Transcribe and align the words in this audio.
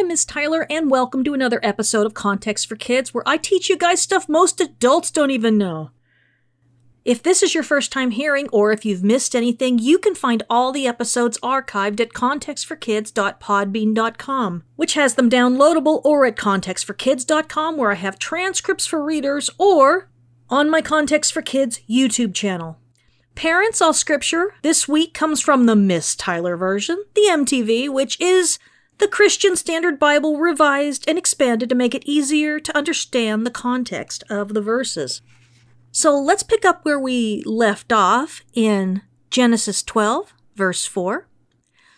I'm 0.00 0.08
Miss 0.08 0.24
Tyler, 0.24 0.66
and 0.70 0.90
welcome 0.90 1.22
to 1.24 1.34
another 1.34 1.60
episode 1.62 2.06
of 2.06 2.14
Context 2.14 2.66
for 2.66 2.74
Kids, 2.74 3.12
where 3.12 3.22
I 3.26 3.36
teach 3.36 3.68
you 3.68 3.76
guys 3.76 4.00
stuff 4.00 4.30
most 4.30 4.58
adults 4.58 5.10
don't 5.10 5.30
even 5.30 5.58
know. 5.58 5.90
If 7.04 7.22
this 7.22 7.42
is 7.42 7.52
your 7.52 7.62
first 7.62 7.92
time 7.92 8.12
hearing, 8.12 8.48
or 8.50 8.72
if 8.72 8.86
you've 8.86 9.04
missed 9.04 9.36
anything, 9.36 9.78
you 9.78 9.98
can 9.98 10.14
find 10.14 10.42
all 10.48 10.72
the 10.72 10.86
episodes 10.86 11.38
archived 11.40 12.00
at 12.00 12.14
contextforkids.podbean.com, 12.14 14.62
which 14.76 14.94
has 14.94 15.16
them 15.16 15.28
downloadable, 15.28 16.00
or 16.02 16.24
at 16.24 16.36
contextforkids.com, 16.36 17.76
where 17.76 17.90
I 17.90 17.96
have 17.96 18.18
transcripts 18.18 18.86
for 18.86 19.04
readers, 19.04 19.50
or 19.58 20.08
on 20.48 20.70
my 20.70 20.80
Context 20.80 21.30
for 21.30 21.42
Kids 21.42 21.82
YouTube 21.86 22.32
channel. 22.32 22.78
Parents, 23.34 23.82
all 23.82 23.92
scripture 23.92 24.54
this 24.62 24.88
week 24.88 25.12
comes 25.12 25.42
from 25.42 25.66
the 25.66 25.76
Miss 25.76 26.16
Tyler 26.16 26.56
version, 26.56 27.04
the 27.14 27.28
MTV, 27.30 27.92
which 27.92 28.18
is 28.18 28.58
the 29.00 29.08
Christian 29.08 29.56
Standard 29.56 29.98
Bible 29.98 30.36
revised 30.36 31.08
and 31.08 31.16
expanded 31.16 31.70
to 31.70 31.74
make 31.74 31.94
it 31.94 32.04
easier 32.04 32.60
to 32.60 32.76
understand 32.76 33.46
the 33.46 33.50
context 33.50 34.22
of 34.28 34.52
the 34.52 34.60
verses. 34.60 35.22
So 35.90 36.16
let's 36.20 36.42
pick 36.42 36.66
up 36.66 36.84
where 36.84 37.00
we 37.00 37.42
left 37.46 37.92
off 37.92 38.42
in 38.52 39.00
Genesis 39.30 39.82
12, 39.82 40.34
verse 40.54 40.84
4. 40.84 41.26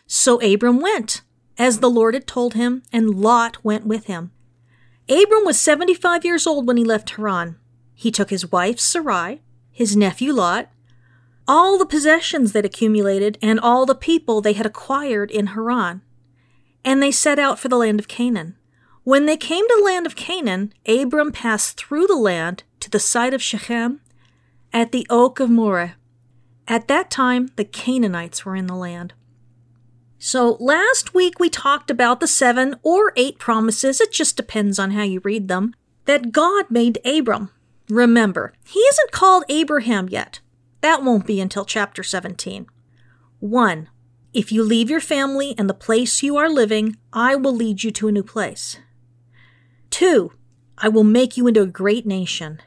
So 0.07 0.41
Abram 0.41 0.81
went, 0.81 1.23
as 1.59 1.81
the 1.81 1.91
Lord 1.91 2.15
had 2.15 2.29
told 2.29 2.55
him, 2.55 2.85
and 2.93 3.21
Lot 3.21 3.65
went 3.65 3.85
with 3.85 4.07
him. 4.07 4.31
Abram 5.09 5.45
was 5.45 5.61
75 5.61 6.25
years 6.25 6.47
old 6.47 6.69
when 6.69 6.77
he 6.77 6.85
left 6.85 7.11
Haran. 7.11 7.57
He 7.95 8.13
took 8.13 8.31
his 8.31 8.53
wife 8.53 8.79
Sarai, 8.79 9.43
his 9.73 9.97
nephew 9.97 10.33
Lot, 10.33 10.71
all 11.49 11.79
the 11.79 11.85
possessions 11.85 12.53
that 12.53 12.65
accumulated, 12.65 13.39
and 13.43 13.59
all 13.59 13.87
the 13.87 13.97
people 13.97 14.41
they 14.41 14.53
had 14.53 14.67
acquired 14.67 15.33
in 15.33 15.49
Haran 15.49 16.03
and 16.85 17.03
they 17.03 17.11
set 17.11 17.39
out 17.39 17.59
for 17.59 17.69
the 17.69 17.77
land 17.77 18.01
of 18.01 18.09
Canaan. 18.09 18.57
When 19.05 19.27
they 19.27 19.37
came 19.37 19.67
to 19.67 19.77
the 19.79 19.85
land 19.85 20.07
of 20.07 20.17
Canaan, 20.17 20.73
Abram 20.87 21.33
passed 21.33 21.77
through 21.77 22.07
the 22.07 22.17
land 22.17 22.63
to 22.81 22.89
the 22.89 23.01
site 23.01 23.35
of 23.35 23.43
Shechem 23.43 24.01
at 24.73 24.93
the 24.93 25.07
oak 25.11 25.41
of 25.41 25.51
Moreh. 25.51 25.97
At 26.69 26.89
that 26.89 27.11
time, 27.11 27.51
the 27.57 27.65
Canaanites 27.65 28.45
were 28.45 28.57
in 28.57 28.67
the 28.67 28.77
land. 28.77 29.13
So 30.19 30.57
last 30.61 31.15
week 31.15 31.41
we 31.41 31.51
talked 31.51 31.91
about 31.91 32.21
the 32.21 32.29
seven 32.29 32.77
or 32.85 33.13
eight 33.17 33.41
promises, 33.41 34.01
it 34.01 34.13
just 34.13 34.37
depends 34.37 34.79
on 34.79 34.93
how 34.93 35.03
you 35.03 35.21
read 35.25 35.49
them, 35.49 35.75
that 36.05 36.31
God 36.31 36.71
made 36.71 37.05
Abram. 37.05 37.51
Remember, 37.89 38.55
he 38.65 38.79
isn't 38.79 39.11
called 39.11 39.45
Abraham 39.49 40.09
yet. 40.09 40.39
That 40.81 41.03
won't 41.03 41.27
be 41.27 41.41
until 41.41 41.65
chapter 41.65 42.05
17. 42.05 42.67
1. 43.41 43.89
If 44.33 44.51
you 44.51 44.65
leave 44.65 44.89
your 44.89 45.01
family 45.01 45.55
and 45.59 45.69
the 45.69 45.75
place 45.75 46.23
you 46.23 46.39
are 46.39 46.49
living, 46.49 46.97
I 47.13 47.37
will 47.37 47.55
lead 47.55 47.83
you 47.83 47.91
to 47.93 48.09
a 48.09 48.13
new 48.13 48.23
place. 48.23 48.79
Two, 49.91 50.33
I 50.79 50.89
will 50.89 51.05
make 51.05 51.37
you 51.37 51.47
into 51.47 51.61
a 51.61 51.67
great 51.67 52.07
nation. 52.07 52.63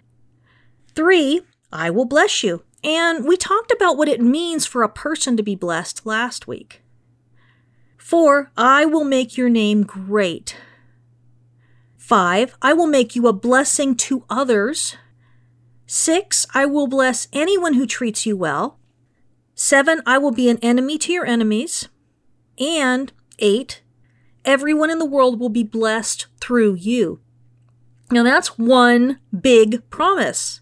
Three, 0.93 1.41
I 1.71 1.89
will 1.89 2.05
bless 2.05 2.43
you. 2.43 2.63
And 2.83 3.25
we 3.25 3.35
talked 3.35 3.71
about 3.71 3.97
what 3.97 4.07
it 4.07 4.21
means 4.21 4.67
for 4.67 4.83
a 4.83 4.89
person 4.89 5.35
to 5.37 5.43
be 5.43 5.55
blessed 5.55 6.05
last 6.05 6.47
week. 6.47 6.83
Four, 7.97 8.51
I 8.55 8.85
will 8.85 9.03
make 9.03 9.35
your 9.35 9.49
name 9.49 9.83
great. 9.83 10.55
Five, 11.97 12.55
I 12.61 12.73
will 12.73 12.85
make 12.85 13.15
you 13.15 13.27
a 13.27 13.33
blessing 13.33 13.95
to 13.95 14.23
others. 14.29 14.97
Six, 15.87 16.45
I 16.53 16.67
will 16.67 16.85
bless 16.85 17.27
anyone 17.33 17.73
who 17.73 17.87
treats 17.87 18.27
you 18.27 18.37
well. 18.37 18.77
Seven, 19.55 20.01
I 20.05 20.17
will 20.17 20.31
be 20.31 20.49
an 20.49 20.59
enemy 20.61 20.97
to 20.99 21.13
your 21.13 21.25
enemies. 21.25 21.87
And 22.59 23.11
eight, 23.39 23.81
everyone 24.43 24.89
in 24.89 24.99
the 24.99 25.05
world 25.05 25.39
will 25.39 25.49
be 25.49 25.63
blessed 25.63 26.27
through 26.41 26.75
you. 26.75 27.21
Now 28.11 28.23
that's 28.23 28.59
one 28.59 29.19
big 29.37 29.89
promise. 29.89 30.59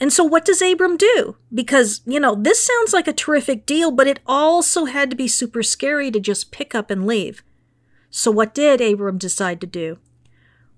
And 0.00 0.12
so 0.12 0.24
what 0.24 0.44
does 0.44 0.60
Abram 0.60 0.96
do? 0.96 1.36
Because, 1.54 2.00
you 2.04 2.18
know, 2.18 2.34
this 2.34 2.60
sounds 2.60 2.92
like 2.92 3.06
a 3.06 3.12
terrific 3.12 3.64
deal, 3.66 3.92
but 3.92 4.08
it 4.08 4.18
also 4.26 4.86
had 4.86 5.08
to 5.10 5.16
be 5.16 5.28
super 5.28 5.62
scary 5.62 6.10
to 6.10 6.18
just 6.18 6.50
pick 6.50 6.74
up 6.74 6.90
and 6.90 7.06
leave. 7.06 7.44
So 8.10 8.32
what 8.32 8.52
did 8.52 8.80
Abram 8.80 9.16
decide 9.16 9.60
to 9.60 9.66
do? 9.66 9.98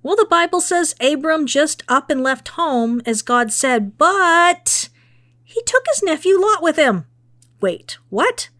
Well, 0.02 0.14
the 0.14 0.26
Bible 0.28 0.60
says 0.60 0.94
Abram 1.00 1.46
just 1.46 1.82
up 1.88 2.10
and 2.10 2.22
left 2.22 2.48
home 2.48 3.00
as 3.06 3.22
God 3.22 3.50
said, 3.50 3.96
but 3.96 4.90
he 5.42 5.62
took 5.62 5.84
his 5.86 6.02
nephew 6.02 6.38
Lot 6.38 6.62
with 6.62 6.76
him. 6.76 7.06
Wait, 7.64 7.96
what? 8.10 8.50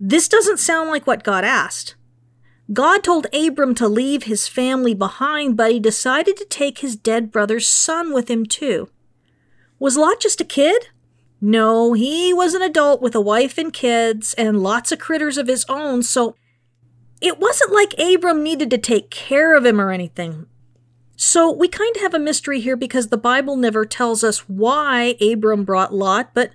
This 0.00 0.26
doesn't 0.26 0.58
sound 0.58 0.88
like 0.88 1.06
what 1.06 1.22
God 1.22 1.44
asked. 1.44 1.96
God 2.72 3.04
told 3.04 3.26
Abram 3.30 3.74
to 3.74 3.86
leave 3.86 4.22
his 4.22 4.48
family 4.48 4.94
behind, 4.94 5.54
but 5.54 5.70
he 5.70 5.78
decided 5.78 6.38
to 6.38 6.46
take 6.46 6.78
his 6.78 6.96
dead 6.96 7.30
brother's 7.30 7.68
son 7.68 8.14
with 8.14 8.30
him 8.30 8.46
too. 8.46 8.88
Was 9.78 9.98
Lot 9.98 10.18
just 10.18 10.40
a 10.40 10.46
kid? 10.46 10.88
No, 11.42 11.92
he 11.92 12.32
was 12.32 12.54
an 12.54 12.62
adult 12.62 13.02
with 13.02 13.14
a 13.14 13.20
wife 13.20 13.58
and 13.58 13.70
kids 13.70 14.32
and 14.38 14.62
lots 14.62 14.90
of 14.92 14.98
critters 14.98 15.36
of 15.36 15.46
his 15.46 15.66
own, 15.68 16.02
so 16.02 16.34
it 17.20 17.38
wasn't 17.38 17.74
like 17.74 17.92
Abram 17.98 18.42
needed 18.42 18.70
to 18.70 18.78
take 18.78 19.10
care 19.10 19.54
of 19.54 19.66
him 19.66 19.78
or 19.78 19.90
anything. 19.90 20.46
So 21.16 21.52
we 21.52 21.68
kind 21.68 21.94
of 21.96 22.00
have 22.00 22.14
a 22.14 22.18
mystery 22.18 22.60
here 22.60 22.76
because 22.76 23.08
the 23.08 23.18
Bible 23.18 23.58
never 23.58 23.84
tells 23.84 24.24
us 24.24 24.48
why 24.48 25.16
Abram 25.20 25.64
brought 25.64 25.92
Lot, 25.92 26.30
but 26.32 26.52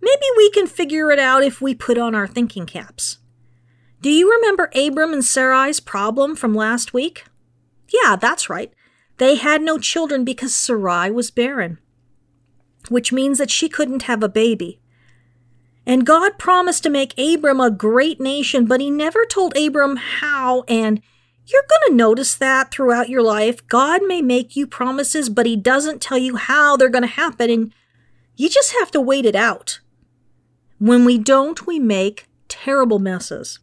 Maybe 0.00 0.26
we 0.36 0.50
can 0.50 0.66
figure 0.66 1.10
it 1.10 1.18
out 1.18 1.42
if 1.42 1.60
we 1.60 1.74
put 1.74 1.98
on 1.98 2.14
our 2.14 2.26
thinking 2.26 2.66
caps. 2.66 3.18
Do 4.00 4.10
you 4.10 4.30
remember 4.30 4.70
Abram 4.74 5.12
and 5.12 5.24
Sarai's 5.24 5.80
problem 5.80 6.36
from 6.36 6.54
last 6.54 6.94
week? 6.94 7.24
Yeah, 7.92 8.16
that's 8.16 8.48
right. 8.48 8.72
They 9.16 9.34
had 9.34 9.60
no 9.60 9.78
children 9.78 10.24
because 10.24 10.54
Sarai 10.54 11.10
was 11.10 11.32
barren, 11.32 11.78
which 12.88 13.12
means 13.12 13.38
that 13.38 13.50
she 13.50 13.68
couldn't 13.68 14.02
have 14.02 14.22
a 14.22 14.28
baby. 14.28 14.80
And 15.84 16.06
God 16.06 16.38
promised 16.38 16.84
to 16.84 16.90
make 16.90 17.18
Abram 17.18 17.60
a 17.60 17.70
great 17.70 18.20
nation, 18.20 18.66
but 18.66 18.80
he 18.80 18.90
never 18.90 19.24
told 19.24 19.56
Abram 19.56 19.96
how, 19.96 20.62
and 20.68 21.00
you're 21.46 21.64
going 21.68 21.90
to 21.90 21.96
notice 21.96 22.34
that 22.36 22.70
throughout 22.70 23.08
your 23.08 23.22
life. 23.22 23.66
God 23.66 24.02
may 24.06 24.20
make 24.20 24.54
you 24.54 24.66
promises, 24.66 25.28
but 25.28 25.46
he 25.46 25.56
doesn't 25.56 26.02
tell 26.02 26.18
you 26.18 26.36
how 26.36 26.76
they're 26.76 26.90
going 26.90 27.02
to 27.02 27.08
happen, 27.08 27.50
and 27.50 27.72
you 28.36 28.48
just 28.48 28.74
have 28.78 28.90
to 28.92 29.00
wait 29.00 29.24
it 29.24 29.34
out. 29.34 29.80
When 30.78 31.04
we 31.04 31.18
don't, 31.18 31.66
we 31.66 31.78
make 31.78 32.28
terrible 32.48 32.98
messes. 32.98 33.58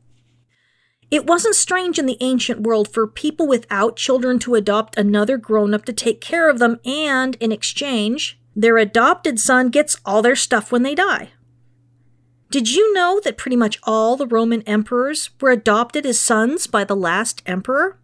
It 1.12 1.26
wasn't 1.26 1.56
strange 1.56 1.98
in 1.98 2.08
the 2.08 2.18
ancient 2.20 2.62
world 2.62 2.88
for 2.88 3.08
people 3.08 3.48
without 3.48 3.96
children 3.96 4.40
to 4.40 4.56
adopt 4.56 4.98
another 4.98 5.38
grown 5.38 5.74
up 5.74 5.86
to 5.86 5.94
take 5.94 6.20
care 6.20 6.50
of 6.50 6.60
them, 6.60 6.80
and 6.84 7.36
in 7.36 7.52
exchange, 7.52 8.40
their 8.56 8.78
adopted 8.78 9.40
son 9.40 9.70
gets 9.70 9.98
all 10.06 10.22
their 10.22 10.36
stuff 10.36 10.72
when 10.72 10.84
they 10.84 10.96
die. 10.96 11.30
Did 12.52 12.74
you 12.74 12.94
know 12.94 13.20
that 13.24 13.38
pretty 13.38 13.58
much 13.58 13.80
all 13.84 14.16
the 14.16 14.28
Roman 14.28 14.62
emperors 14.64 15.30
were 15.40 15.52
adopted 15.52 16.06
as 16.06 16.20
sons 16.20 16.68
by 16.68 16.84
the 16.84 16.96
last 16.96 17.42
emperor? 17.46 18.00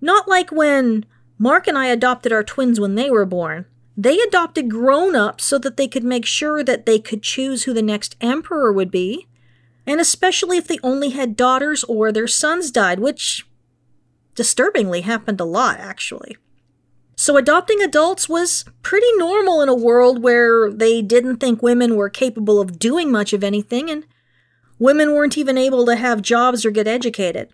Not 0.00 0.28
like 0.28 0.50
when 0.50 1.06
Mark 1.38 1.66
and 1.66 1.76
I 1.76 1.86
adopted 1.86 2.32
our 2.32 2.44
twins 2.44 2.78
when 2.78 2.94
they 2.94 3.10
were 3.10 3.26
born. 3.26 3.66
They 3.96 4.18
adopted 4.20 4.70
grown 4.70 5.14
ups 5.14 5.44
so 5.44 5.58
that 5.58 5.76
they 5.76 5.86
could 5.86 6.04
make 6.04 6.26
sure 6.26 6.64
that 6.64 6.86
they 6.86 6.98
could 6.98 7.22
choose 7.22 7.64
who 7.64 7.72
the 7.72 7.82
next 7.82 8.16
emperor 8.20 8.72
would 8.72 8.90
be, 8.90 9.28
and 9.86 10.00
especially 10.00 10.56
if 10.56 10.66
they 10.66 10.78
only 10.82 11.10
had 11.10 11.36
daughters 11.36 11.84
or 11.84 12.10
their 12.10 12.26
sons 12.26 12.70
died, 12.70 12.98
which 12.98 13.46
disturbingly 14.34 15.02
happened 15.02 15.40
a 15.40 15.44
lot, 15.44 15.78
actually. 15.78 16.36
So, 17.16 17.36
adopting 17.36 17.80
adults 17.80 18.28
was 18.28 18.64
pretty 18.82 19.06
normal 19.16 19.62
in 19.62 19.68
a 19.68 19.74
world 19.74 20.22
where 20.22 20.72
they 20.72 21.00
didn't 21.00 21.36
think 21.36 21.62
women 21.62 21.94
were 21.94 22.10
capable 22.10 22.60
of 22.60 22.78
doing 22.78 23.12
much 23.12 23.32
of 23.32 23.44
anything, 23.44 23.88
and 23.88 24.04
women 24.80 25.12
weren't 25.12 25.38
even 25.38 25.56
able 25.56 25.86
to 25.86 25.94
have 25.94 26.22
jobs 26.22 26.64
or 26.66 26.72
get 26.72 26.88
educated. 26.88 27.50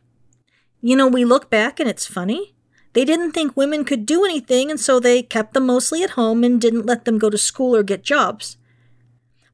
You 0.80 0.96
know, 0.96 1.06
we 1.06 1.26
look 1.26 1.50
back 1.50 1.78
and 1.78 1.90
it's 1.90 2.06
funny. 2.06 2.54
They 2.92 3.04
didn't 3.04 3.32
think 3.32 3.56
women 3.56 3.84
could 3.84 4.04
do 4.04 4.24
anything, 4.24 4.70
and 4.70 4.80
so 4.80 4.98
they 4.98 5.22
kept 5.22 5.54
them 5.54 5.66
mostly 5.66 6.02
at 6.02 6.10
home 6.10 6.42
and 6.42 6.60
didn't 6.60 6.86
let 6.86 7.04
them 7.04 7.18
go 7.18 7.30
to 7.30 7.38
school 7.38 7.76
or 7.76 7.82
get 7.82 8.02
jobs. 8.02 8.56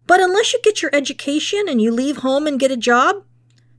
But 0.07 0.21
unless 0.21 0.53
you 0.53 0.61
get 0.63 0.83
your 0.83 0.95
education 0.95 1.65
and 1.69 1.81
you 1.83 1.91
leave 1.91 2.19
home 2.19 2.47
and 2.47 2.61
get 2.61 2.71
a 2.71 2.77
job, 2.77 3.25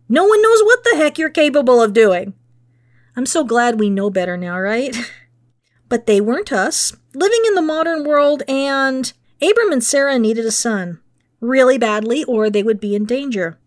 no 0.10 0.26
one 0.26 0.42
knows 0.42 0.62
what 0.62 0.84
the 0.84 0.98
heck 0.98 1.18
you're 1.18 1.30
capable 1.30 1.82
of 1.82 1.94
doing. 1.94 2.34
I'm 3.16 3.26
so 3.26 3.44
glad 3.44 3.80
we 3.80 3.90
know 3.90 4.10
better 4.10 4.38
now, 4.38 4.60
right? 4.60 4.96
but 5.90 6.06
they 6.06 6.22
weren't 6.22 6.52
us, 6.52 6.96
living 7.16 7.42
in 7.48 7.56
the 7.56 7.62
modern 7.62 8.04
world, 8.04 8.44
and 8.48 9.12
Abram 9.42 9.72
and 9.72 9.84
Sarah 9.84 10.20
needed 10.20 10.46
a 10.46 10.52
son 10.52 11.00
really 11.40 11.78
badly, 11.78 12.24
or 12.24 12.50
they 12.50 12.64
would 12.64 12.80
be 12.80 12.96
in 12.96 13.06
danger. 13.06 13.58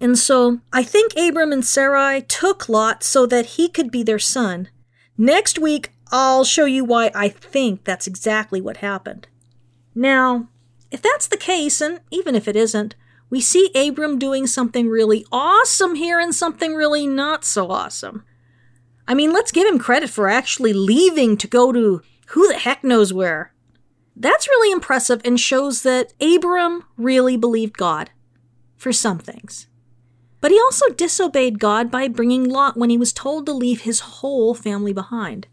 And 0.00 0.18
so 0.18 0.60
I 0.72 0.82
think 0.82 1.12
Abram 1.16 1.52
and 1.52 1.64
Sarai 1.64 2.22
took 2.22 2.68
Lot 2.68 3.02
so 3.02 3.26
that 3.26 3.46
he 3.46 3.68
could 3.68 3.90
be 3.90 4.02
their 4.02 4.18
son 4.18 4.68
Next 5.16 5.58
week, 5.58 5.92
I'll 6.10 6.44
show 6.44 6.64
you 6.64 6.84
why 6.84 7.10
I 7.14 7.28
think 7.28 7.84
that's 7.84 8.06
exactly 8.06 8.60
what 8.60 8.78
happened. 8.78 9.28
Now, 9.94 10.48
if 10.90 11.00
that's 11.00 11.26
the 11.26 11.36
case, 11.36 11.80
and 11.80 12.00
even 12.10 12.34
if 12.34 12.46
it 12.46 12.56
isn't, 12.56 12.94
we 13.30 13.40
see 13.40 13.70
Abram 13.74 14.18
doing 14.18 14.46
something 14.46 14.88
really 14.88 15.24
awesome 15.32 15.94
here 15.94 16.20
and 16.20 16.34
something 16.34 16.74
really 16.74 17.06
not 17.06 17.44
so 17.44 17.70
awesome. 17.70 18.24
I 19.08 19.14
mean, 19.14 19.32
let's 19.32 19.52
give 19.52 19.66
him 19.66 19.78
credit 19.78 20.10
for 20.10 20.28
actually 20.28 20.74
leaving 20.74 21.36
to 21.38 21.46
go 21.46 21.72
to 21.72 22.02
who 22.28 22.48
the 22.48 22.58
heck 22.58 22.84
knows 22.84 23.12
where. 23.12 23.52
That's 24.14 24.48
really 24.48 24.70
impressive 24.70 25.22
and 25.24 25.40
shows 25.40 25.82
that 25.82 26.12
Abram 26.20 26.84
really 26.98 27.36
believed 27.36 27.78
God 27.78 28.10
for 28.76 28.92
some 28.92 29.18
things. 29.18 29.66
But 30.42 30.50
he 30.50 30.60
also 30.60 30.88
disobeyed 30.90 31.60
God 31.60 31.90
by 31.90 32.08
bringing 32.08 32.50
Lot 32.50 32.76
when 32.76 32.90
he 32.90 32.98
was 32.98 33.12
told 33.12 33.46
to 33.46 33.52
leave 33.52 33.82
his 33.82 34.00
whole 34.00 34.54
family 34.54 34.92
behind. 34.92 35.46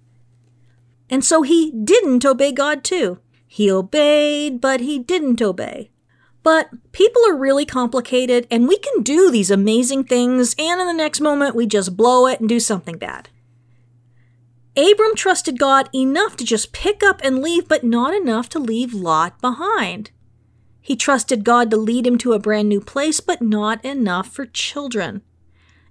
And 1.10 1.24
so 1.24 1.44
he 1.44 1.72
didn't 1.72 2.26
obey 2.26 2.52
God 2.52 2.84
too. 2.84 3.20
He 3.48 3.72
obeyed, 3.72 4.60
but 4.60 4.82
he 4.82 5.00
didn't 5.00 5.42
obey. 5.42 5.92
But 6.42 6.70
people 6.92 7.22
are 7.28 7.36
really 7.36 7.66
complicated, 7.66 8.48
and 8.50 8.68
we 8.68 8.80
can 8.80 9.04
do 9.04 9.30
these 9.30 9.52
amazing 9.52 10.06
things, 10.06 10.56
and 10.58 10.82
in 10.82 10.88
the 10.88 10.94
next 10.94 11.20
moment, 11.20 11.56
we 11.56 11.68
just 11.68 11.96
blow 11.96 12.26
it 12.26 12.40
and 12.40 12.50
do 12.50 12.60
something 12.60 12.98
bad. 12.98 13.30
Abram 14.76 15.16
trusted 15.16 15.60
God 15.60 15.90
enough 15.94 16.36
to 16.38 16.46
just 16.46 16.72
pick 16.72 17.04
up 17.04 17.22
and 17.24 17.44
leave, 17.44 17.68
but 17.68 17.84
not 17.84 18.16
enough 18.16 18.50
to 18.50 18.60
leave 18.60 18.94
Lot 18.94 19.40
behind. 19.40 20.12
He 20.82 20.96
trusted 20.96 21.44
God 21.44 21.70
to 21.72 21.78
lead 21.78 22.08
him 22.08 22.18
to 22.20 22.34
a 22.34 22.40
brand 22.40 22.70
new 22.70 22.82
place, 22.82 23.20
but 23.20 23.42
not 23.42 23.84
enough 23.84 24.28
for 24.28 24.46
children. 24.46 25.22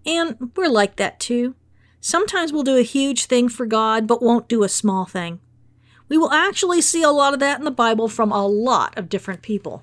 And 0.07 0.51
we're 0.57 0.69
like 0.69 0.97
that 0.97 1.21
too. 1.21 1.55
Sometimes 2.01 2.53
we'll 2.53 2.63
do 2.63 2.77
a 2.77 2.83
huge 2.83 3.27
thing 3.27 3.49
for 3.49 3.67
God, 3.67 4.07
but 4.07 4.23
won't 4.23 4.49
do 4.49 4.63
a 4.63 4.69
small 4.69 5.05
thing. 5.05 5.41
We 6.09 6.17
will 6.17 6.33
actually 6.33 6.81
see 6.81 7.03
a 7.03 7.11
lot 7.11 7.35
of 7.35 7.41
that 7.41 7.59
in 7.59 7.65
the 7.65 7.71
Bible 7.71 8.09
from 8.09 8.33
a 8.33 8.47
lot 8.47 8.97
of 8.97 9.09
different 9.09 9.43
people. 9.43 9.83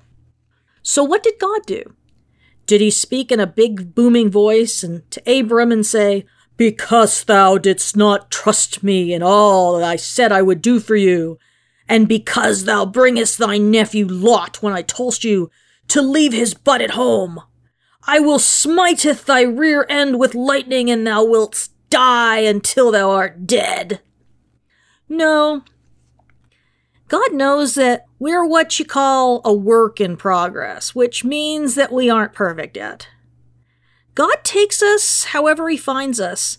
So, 0.82 1.04
what 1.04 1.22
did 1.22 1.38
God 1.38 1.62
do? 1.66 1.94
Did 2.66 2.80
he 2.80 2.90
speak 2.90 3.30
in 3.30 3.38
a 3.38 3.46
big 3.46 3.94
booming 3.94 4.30
voice 4.30 4.82
and 4.82 5.08
to 5.12 5.22
Abram 5.26 5.70
and 5.70 5.86
say, 5.86 6.26
Because 6.56 7.22
thou 7.22 7.58
didst 7.58 7.96
not 7.96 8.30
trust 8.30 8.82
me 8.82 9.12
in 9.12 9.22
all 9.22 9.78
that 9.78 9.84
I 9.84 9.96
said 9.96 10.32
I 10.32 10.42
would 10.42 10.62
do 10.62 10.80
for 10.80 10.96
you, 10.96 11.38
and 11.88 12.08
because 12.08 12.64
thou 12.64 12.84
bringest 12.84 13.38
thy 13.38 13.58
nephew 13.58 14.06
Lot 14.06 14.62
when 14.62 14.72
I 14.72 14.82
told 14.82 15.22
you 15.22 15.50
to 15.88 16.02
leave 16.02 16.32
his 16.32 16.54
butt 16.54 16.80
at 16.80 16.90
home, 16.90 17.40
I 18.06 18.20
will 18.20 18.38
smiteth 18.38 19.26
thy 19.26 19.42
rear 19.42 19.86
end 19.88 20.18
with 20.18 20.34
lightning, 20.34 20.90
and 20.90 21.06
thou 21.06 21.24
wilt 21.24 21.68
die 21.90 22.38
until 22.38 22.90
thou 22.90 23.10
art 23.10 23.46
dead. 23.46 24.00
No. 25.08 25.62
God 27.08 27.32
knows 27.32 27.74
that 27.74 28.06
we're 28.18 28.44
what 28.44 28.78
you 28.78 28.84
call 28.84 29.40
a 29.44 29.52
work 29.52 30.00
in 30.00 30.16
progress, 30.16 30.94
which 30.94 31.24
means 31.24 31.74
that 31.76 31.92
we 31.92 32.10
aren't 32.10 32.32
perfect 32.32 32.76
yet. 32.76 33.08
God 34.14 34.36
takes 34.42 34.82
us 34.82 35.24
however 35.24 35.68
He 35.68 35.76
finds 35.76 36.18
us. 36.18 36.58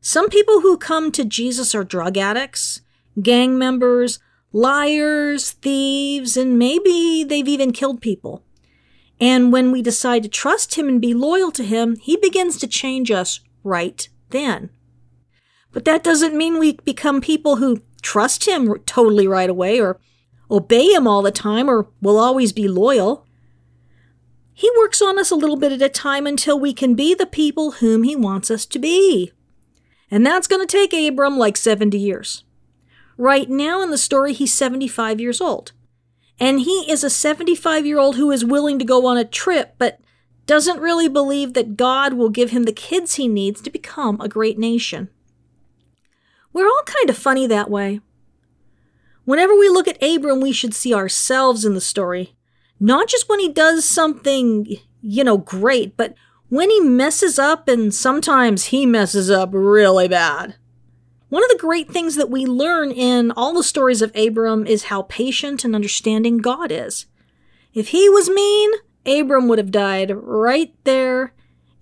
Some 0.00 0.28
people 0.28 0.60
who 0.60 0.76
come 0.76 1.10
to 1.12 1.24
Jesus 1.24 1.74
are 1.74 1.84
drug 1.84 2.16
addicts, 2.16 2.82
gang 3.20 3.58
members, 3.58 4.20
liars, 4.58 5.52
thieves, 5.52 6.36
and 6.36 6.58
maybe 6.58 7.24
they've 7.24 7.48
even 7.48 7.72
killed 7.72 8.00
people. 8.00 8.44
And 9.20 9.52
when 9.52 9.72
we 9.72 9.82
decide 9.82 10.22
to 10.22 10.28
trust 10.28 10.74
Him 10.76 10.88
and 10.88 11.00
be 11.00 11.14
loyal 11.14 11.50
to 11.52 11.64
Him, 11.64 11.96
He 11.96 12.16
begins 12.16 12.58
to 12.58 12.66
change 12.66 13.10
us 13.10 13.40
right 13.64 14.08
then. 14.30 14.70
But 15.72 15.84
that 15.84 16.02
doesn't 16.02 16.36
mean 16.36 16.58
we 16.58 16.72
become 16.72 17.20
people 17.20 17.56
who 17.56 17.82
trust 18.02 18.46
him 18.46 18.74
totally 18.86 19.26
right 19.26 19.50
away 19.50 19.80
or 19.80 20.00
obey 20.50 20.86
him 20.92 21.06
all 21.06 21.22
the 21.22 21.30
time 21.30 21.68
or 21.68 21.88
will 22.00 22.18
always 22.18 22.52
be 22.52 22.68
loyal. 22.68 23.26
He 24.54 24.70
works 24.78 25.02
on 25.02 25.18
us 25.18 25.30
a 25.30 25.36
little 25.36 25.56
bit 25.56 25.72
at 25.72 25.82
a 25.82 25.88
time 25.88 26.26
until 26.26 26.58
we 26.58 26.72
can 26.72 26.94
be 26.94 27.14
the 27.14 27.26
people 27.26 27.72
whom 27.72 28.02
he 28.02 28.16
wants 28.16 28.50
us 28.50 28.66
to 28.66 28.78
be. 28.78 29.32
And 30.10 30.24
that's 30.24 30.48
going 30.48 30.66
to 30.66 30.70
take 30.70 30.92
Abram 30.92 31.38
like 31.38 31.56
70 31.56 31.98
years. 31.98 32.44
Right 33.18 33.50
now 33.50 33.82
in 33.82 33.90
the 33.90 33.98
story, 33.98 34.32
he's 34.32 34.54
75 34.54 35.20
years 35.20 35.40
old. 35.40 35.72
And 36.38 36.60
he 36.60 36.90
is 36.90 37.02
a 37.02 37.10
75 37.10 37.84
year 37.84 37.98
old 37.98 38.14
who 38.14 38.30
is 38.30 38.44
willing 38.44 38.78
to 38.78 38.84
go 38.84 39.06
on 39.06 39.18
a 39.18 39.24
trip, 39.24 39.74
but 39.76 40.00
doesn't 40.46 40.80
really 40.80 41.08
believe 41.08 41.52
that 41.52 41.76
God 41.76 42.14
will 42.14 42.30
give 42.30 42.50
him 42.50 42.62
the 42.62 42.72
kids 42.72 43.16
he 43.16 43.26
needs 43.26 43.60
to 43.60 43.70
become 43.70 44.20
a 44.20 44.28
great 44.28 44.56
nation. 44.56 45.08
We're 46.52 46.68
all 46.68 46.82
kind 46.86 47.10
of 47.10 47.18
funny 47.18 47.46
that 47.48 47.68
way. 47.68 48.00
Whenever 49.24 49.54
we 49.54 49.68
look 49.68 49.88
at 49.88 50.02
Abram, 50.02 50.40
we 50.40 50.52
should 50.52 50.72
see 50.72 50.94
ourselves 50.94 51.64
in 51.64 51.74
the 51.74 51.80
story. 51.80 52.34
Not 52.80 53.08
just 53.08 53.28
when 53.28 53.40
he 53.40 53.52
does 53.52 53.84
something, 53.84 54.66
you 55.02 55.24
know, 55.24 55.36
great, 55.36 55.96
but 55.96 56.14
when 56.48 56.70
he 56.70 56.80
messes 56.80 57.38
up, 57.38 57.68
and 57.68 57.92
sometimes 57.92 58.66
he 58.66 58.86
messes 58.86 59.30
up 59.30 59.50
really 59.52 60.08
bad. 60.08 60.54
One 61.28 61.44
of 61.44 61.50
the 61.50 61.58
great 61.58 61.90
things 61.90 62.14
that 62.16 62.30
we 62.30 62.46
learn 62.46 62.90
in 62.90 63.30
all 63.32 63.52
the 63.52 63.62
stories 63.62 64.00
of 64.00 64.16
Abram 64.16 64.66
is 64.66 64.84
how 64.84 65.02
patient 65.02 65.64
and 65.64 65.74
understanding 65.74 66.38
God 66.38 66.72
is. 66.72 67.06
If 67.74 67.88
he 67.88 68.08
was 68.08 68.30
mean, 68.30 68.70
Abram 69.04 69.46
would 69.48 69.58
have 69.58 69.70
died 69.70 70.10
right 70.14 70.72
there, 70.84 71.34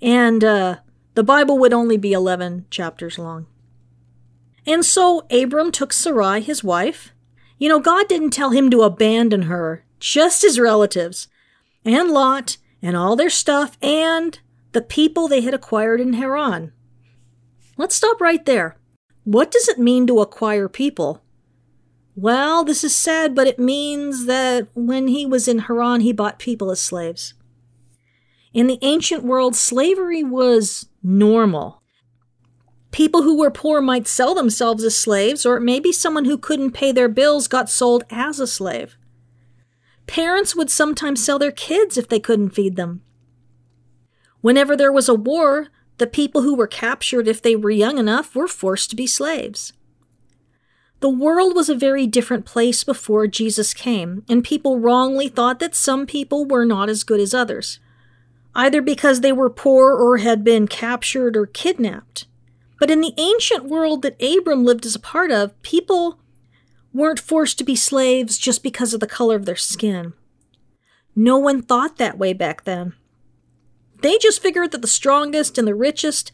and 0.02 0.42
uh, 0.42 0.76
the 1.14 1.22
Bible 1.22 1.58
would 1.58 1.72
only 1.72 1.96
be 1.96 2.12
11 2.12 2.66
chapters 2.70 3.18
long. 3.18 3.46
And 4.66 4.84
so 4.84 5.26
Abram 5.30 5.70
took 5.70 5.92
Sarai, 5.92 6.40
his 6.40 6.64
wife. 6.64 7.12
You 7.58 7.68
know, 7.68 7.78
God 7.78 8.08
didn't 8.08 8.30
tell 8.30 8.50
him 8.50 8.68
to 8.70 8.82
abandon 8.82 9.42
her, 9.42 9.84
just 10.00 10.42
his 10.42 10.58
relatives, 10.58 11.28
and 11.84 12.10
Lot, 12.10 12.56
and 12.82 12.96
all 12.96 13.14
their 13.14 13.30
stuff, 13.30 13.78
and 13.80 14.40
the 14.72 14.82
people 14.82 15.28
they 15.28 15.40
had 15.40 15.54
acquired 15.54 16.00
in 16.00 16.14
Haran. 16.14 16.72
Let's 17.76 17.94
stop 17.94 18.20
right 18.20 18.44
there. 18.44 18.76
What 19.26 19.50
does 19.50 19.68
it 19.68 19.80
mean 19.80 20.06
to 20.06 20.20
acquire 20.20 20.68
people? 20.68 21.20
Well, 22.14 22.62
this 22.62 22.84
is 22.84 22.94
sad, 22.94 23.34
but 23.34 23.48
it 23.48 23.58
means 23.58 24.26
that 24.26 24.68
when 24.72 25.08
he 25.08 25.26
was 25.26 25.48
in 25.48 25.58
Haran, 25.58 26.02
he 26.02 26.12
bought 26.12 26.38
people 26.38 26.70
as 26.70 26.80
slaves. 26.80 27.34
In 28.54 28.68
the 28.68 28.78
ancient 28.82 29.24
world, 29.24 29.56
slavery 29.56 30.22
was 30.22 30.88
normal. 31.02 31.82
People 32.92 33.24
who 33.24 33.36
were 33.36 33.50
poor 33.50 33.80
might 33.80 34.06
sell 34.06 34.32
themselves 34.32 34.84
as 34.84 34.96
slaves, 34.96 35.44
or 35.44 35.58
maybe 35.58 35.90
someone 35.90 36.26
who 36.26 36.38
couldn't 36.38 36.70
pay 36.70 36.92
their 36.92 37.08
bills 37.08 37.48
got 37.48 37.68
sold 37.68 38.04
as 38.10 38.38
a 38.38 38.46
slave. 38.46 38.96
Parents 40.06 40.54
would 40.54 40.70
sometimes 40.70 41.24
sell 41.24 41.40
their 41.40 41.50
kids 41.50 41.98
if 41.98 42.08
they 42.08 42.20
couldn't 42.20 42.50
feed 42.50 42.76
them. 42.76 43.02
Whenever 44.40 44.76
there 44.76 44.92
was 44.92 45.08
a 45.08 45.14
war, 45.14 45.66
the 45.98 46.06
people 46.06 46.42
who 46.42 46.54
were 46.54 46.66
captured, 46.66 47.28
if 47.28 47.40
they 47.40 47.56
were 47.56 47.70
young 47.70 47.98
enough, 47.98 48.34
were 48.34 48.48
forced 48.48 48.90
to 48.90 48.96
be 48.96 49.06
slaves. 49.06 49.72
The 51.00 51.08
world 51.10 51.54
was 51.54 51.68
a 51.68 51.74
very 51.74 52.06
different 52.06 52.46
place 52.46 52.82
before 52.82 53.26
Jesus 53.26 53.74
came, 53.74 54.24
and 54.28 54.42
people 54.42 54.78
wrongly 54.78 55.28
thought 55.28 55.58
that 55.60 55.74
some 55.74 56.06
people 56.06 56.46
were 56.46 56.64
not 56.64 56.88
as 56.88 57.04
good 57.04 57.20
as 57.20 57.34
others, 57.34 57.80
either 58.54 58.80
because 58.80 59.20
they 59.20 59.32
were 59.32 59.50
poor 59.50 59.94
or 59.94 60.18
had 60.18 60.42
been 60.42 60.66
captured 60.66 61.36
or 61.36 61.46
kidnapped. 61.46 62.26
But 62.78 62.90
in 62.90 63.00
the 63.00 63.14
ancient 63.18 63.64
world 63.64 64.02
that 64.02 64.22
Abram 64.22 64.64
lived 64.64 64.86
as 64.86 64.94
a 64.94 65.00
part 65.00 65.30
of, 65.30 65.60
people 65.62 66.18
weren't 66.92 67.20
forced 67.20 67.58
to 67.58 67.64
be 67.64 67.76
slaves 67.76 68.38
just 68.38 68.62
because 68.62 68.94
of 68.94 69.00
the 69.00 69.06
color 69.06 69.36
of 69.36 69.44
their 69.44 69.56
skin. 69.56 70.14
No 71.14 71.38
one 71.38 71.62
thought 71.62 71.96
that 71.98 72.18
way 72.18 72.32
back 72.32 72.64
then. 72.64 72.94
They 74.02 74.18
just 74.18 74.42
figured 74.42 74.72
that 74.72 74.82
the 74.82 74.88
strongest 74.88 75.58
and 75.58 75.66
the 75.66 75.74
richest 75.74 76.32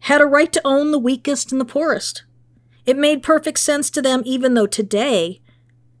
had 0.00 0.20
a 0.20 0.26
right 0.26 0.52
to 0.52 0.60
own 0.64 0.90
the 0.90 0.98
weakest 0.98 1.52
and 1.52 1.60
the 1.60 1.64
poorest. 1.64 2.24
It 2.86 2.96
made 2.96 3.22
perfect 3.22 3.58
sense 3.58 3.90
to 3.90 4.02
them, 4.02 4.22
even 4.24 4.54
though 4.54 4.66
today, 4.66 5.40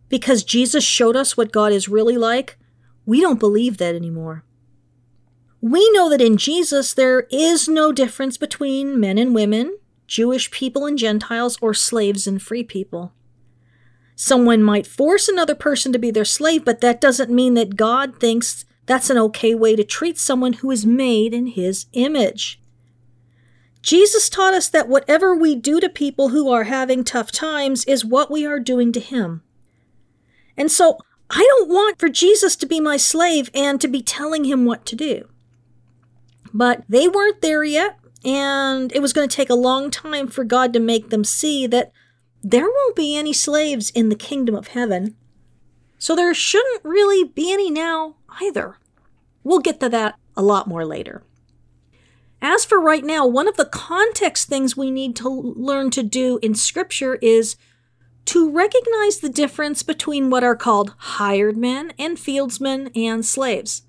because 0.08 0.44
Jesus 0.44 0.84
showed 0.84 1.16
us 1.16 1.36
what 1.36 1.52
God 1.52 1.72
is 1.72 1.88
really 1.88 2.16
like, 2.16 2.58
we 3.04 3.20
don't 3.20 3.40
believe 3.40 3.78
that 3.78 3.94
anymore. 3.94 4.44
We 5.60 5.90
know 5.92 6.08
that 6.08 6.20
in 6.20 6.36
Jesus 6.36 6.94
there 6.94 7.26
is 7.30 7.68
no 7.68 7.92
difference 7.92 8.36
between 8.36 9.00
men 9.00 9.18
and 9.18 9.34
women, 9.34 9.78
Jewish 10.06 10.50
people 10.50 10.86
and 10.86 10.96
Gentiles, 10.96 11.58
or 11.60 11.74
slaves 11.74 12.26
and 12.26 12.40
free 12.40 12.62
people. 12.62 13.12
Someone 14.14 14.62
might 14.62 14.86
force 14.86 15.28
another 15.28 15.54
person 15.54 15.92
to 15.92 15.98
be 15.98 16.10
their 16.10 16.24
slave, 16.24 16.64
but 16.64 16.80
that 16.80 17.00
doesn't 17.00 17.30
mean 17.30 17.54
that 17.54 17.76
God 17.76 18.18
thinks 18.18 18.64
that's 18.88 19.10
an 19.10 19.18
okay 19.18 19.54
way 19.54 19.76
to 19.76 19.84
treat 19.84 20.18
someone 20.18 20.54
who 20.54 20.70
is 20.70 20.84
made 20.84 21.32
in 21.32 21.46
His 21.46 21.86
image. 21.92 22.60
Jesus 23.82 24.28
taught 24.28 24.54
us 24.54 24.68
that 24.68 24.88
whatever 24.88 25.36
we 25.36 25.54
do 25.54 25.78
to 25.78 25.88
people 25.88 26.30
who 26.30 26.50
are 26.50 26.64
having 26.64 27.04
tough 27.04 27.30
times 27.30 27.84
is 27.84 28.04
what 28.04 28.30
we 28.30 28.44
are 28.44 28.58
doing 28.58 28.90
to 28.92 29.00
Him. 29.00 29.42
And 30.56 30.72
so 30.72 30.98
I 31.30 31.46
don't 31.50 31.68
want 31.68 31.98
for 31.98 32.08
Jesus 32.08 32.56
to 32.56 32.66
be 32.66 32.80
my 32.80 32.96
slave 32.96 33.50
and 33.54 33.80
to 33.80 33.88
be 33.88 34.02
telling 34.02 34.44
him 34.44 34.64
what 34.64 34.86
to 34.86 34.96
do. 34.96 35.28
But 36.54 36.84
they 36.88 37.06
weren't 37.06 37.42
there 37.42 37.62
yet, 37.62 37.98
and 38.24 38.90
it 38.92 39.02
was 39.02 39.12
going 39.12 39.28
to 39.28 39.36
take 39.36 39.50
a 39.50 39.54
long 39.54 39.90
time 39.90 40.28
for 40.28 40.44
God 40.44 40.72
to 40.72 40.80
make 40.80 41.10
them 41.10 41.24
see 41.24 41.66
that 41.66 41.92
there 42.42 42.64
won't 42.64 42.96
be 42.96 43.16
any 43.16 43.34
slaves 43.34 43.90
in 43.90 44.08
the 44.08 44.14
kingdom 44.16 44.54
of 44.54 44.68
heaven. 44.68 45.16
So 45.98 46.16
there 46.16 46.32
shouldn't 46.32 46.84
really 46.84 47.24
be 47.24 47.52
any 47.52 47.70
now 47.70 48.14
either. 48.40 48.76
We'll 49.44 49.60
get 49.60 49.80
to 49.80 49.88
that 49.88 50.16
a 50.36 50.42
lot 50.42 50.66
more 50.66 50.84
later. 50.84 51.22
As 52.40 52.64
for 52.64 52.80
right 52.80 53.04
now, 53.04 53.26
one 53.26 53.48
of 53.48 53.56
the 53.56 53.64
context 53.64 54.48
things 54.48 54.76
we 54.76 54.90
need 54.90 55.16
to 55.16 55.28
learn 55.28 55.90
to 55.90 56.02
do 56.02 56.38
in 56.42 56.54
Scripture 56.54 57.16
is 57.16 57.56
to 58.26 58.50
recognize 58.50 59.18
the 59.18 59.30
difference 59.30 59.82
between 59.82 60.30
what 60.30 60.44
are 60.44 60.54
called 60.54 60.94
hired 60.98 61.56
men 61.56 61.92
and 61.98 62.16
fieldsmen 62.18 62.90
and 62.94 63.24
slaves. 63.24 63.82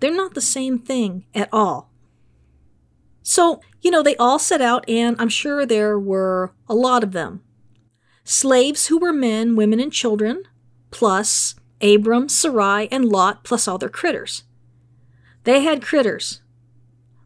They're 0.00 0.14
not 0.14 0.34
the 0.34 0.40
same 0.40 0.78
thing 0.78 1.24
at 1.34 1.48
all. 1.52 1.90
So, 3.22 3.60
you 3.80 3.90
know, 3.90 4.02
they 4.02 4.16
all 4.16 4.38
set 4.38 4.60
out, 4.60 4.86
and 4.88 5.14
I'm 5.20 5.28
sure 5.28 5.64
there 5.64 5.98
were 5.98 6.52
a 6.68 6.74
lot 6.74 7.04
of 7.04 7.12
them. 7.12 7.42
Slaves 8.24 8.86
who 8.86 8.98
were 8.98 9.12
men, 9.12 9.56
women, 9.56 9.78
and 9.78 9.92
children, 9.92 10.42
plus 10.90 11.54
Abram, 11.80 12.28
Sarai, 12.28 12.88
and 12.90 13.04
Lot, 13.06 13.44
plus 13.44 13.66
all 13.66 13.78
their 13.78 13.88
critters. 13.88 14.44
They 15.44 15.62
had 15.62 15.82
critters. 15.82 16.42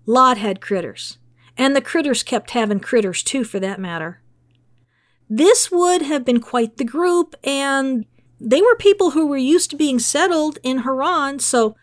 Lot 0.07 0.39
had 0.39 0.61
critters. 0.61 1.19
And 1.57 1.75
the 1.75 1.81
critters 1.81 2.23
kept 2.23 2.51
having 2.51 2.81
critters 2.81 3.23
too, 3.23 3.45
for 3.45 3.61
that 3.61 3.81
matter. 3.81 4.21
This 5.29 5.71
would 5.71 6.03
have 6.03 6.25
been 6.25 6.41
quite 6.41 6.77
the 6.77 6.85
group, 6.85 7.35
and 7.43 8.07
they 8.41 8.61
were 8.61 8.77
people 8.77 9.13
who 9.13 9.27
were 9.27 9.37
used 9.37 9.71
to 9.71 9.77
being 9.77 9.99
settled 9.99 10.59
in 10.63 10.79
Haran, 10.79 11.39
so 11.39 11.77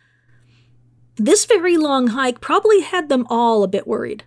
this 1.16 1.46
very 1.46 1.78
long 1.78 2.08
hike 2.08 2.42
probably 2.42 2.82
had 2.82 3.10
them 3.10 3.26
all 3.30 3.64
a 3.64 3.68
bit 3.68 3.88
worried. 3.88 4.26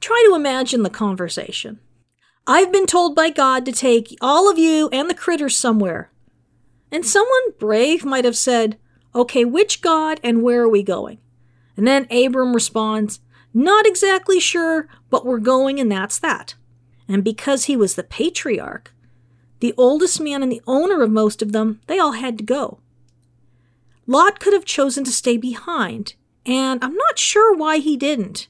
Try 0.00 0.24
to 0.28 0.34
imagine 0.34 0.82
the 0.82 0.90
conversation. 0.90 1.80
I've 2.46 2.72
been 2.72 2.86
told 2.86 3.14
by 3.14 3.30
God 3.30 3.64
to 3.66 3.72
take 3.72 4.16
all 4.20 4.50
of 4.50 4.58
you 4.58 4.88
and 4.92 5.08
the 5.08 5.14
critters 5.14 5.56
somewhere. 5.56 6.11
And 6.92 7.06
someone 7.06 7.54
brave 7.58 8.04
might 8.04 8.26
have 8.26 8.36
said, 8.36 8.78
Okay, 9.14 9.44
which 9.44 9.80
God 9.80 10.20
and 10.22 10.42
where 10.42 10.62
are 10.62 10.68
we 10.68 10.82
going? 10.82 11.18
And 11.76 11.86
then 11.86 12.06
Abram 12.10 12.52
responds, 12.52 13.20
Not 13.52 13.86
exactly 13.86 14.38
sure, 14.38 14.86
but 15.10 15.24
we're 15.24 15.38
going 15.38 15.80
and 15.80 15.90
that's 15.90 16.18
that. 16.18 16.54
And 17.08 17.24
because 17.24 17.64
he 17.64 17.76
was 17.76 17.94
the 17.94 18.04
patriarch, 18.04 18.94
the 19.60 19.74
oldest 19.76 20.20
man 20.20 20.42
and 20.42 20.52
the 20.52 20.62
owner 20.66 21.02
of 21.02 21.10
most 21.10 21.40
of 21.40 21.52
them, 21.52 21.80
they 21.86 21.98
all 21.98 22.12
had 22.12 22.36
to 22.38 22.44
go. 22.44 22.80
Lot 24.06 24.40
could 24.40 24.52
have 24.52 24.64
chosen 24.64 25.04
to 25.04 25.12
stay 25.12 25.36
behind, 25.36 26.14
and 26.44 26.82
I'm 26.82 26.94
not 26.94 27.18
sure 27.18 27.56
why 27.56 27.78
he 27.78 27.96
didn't. 27.96 28.48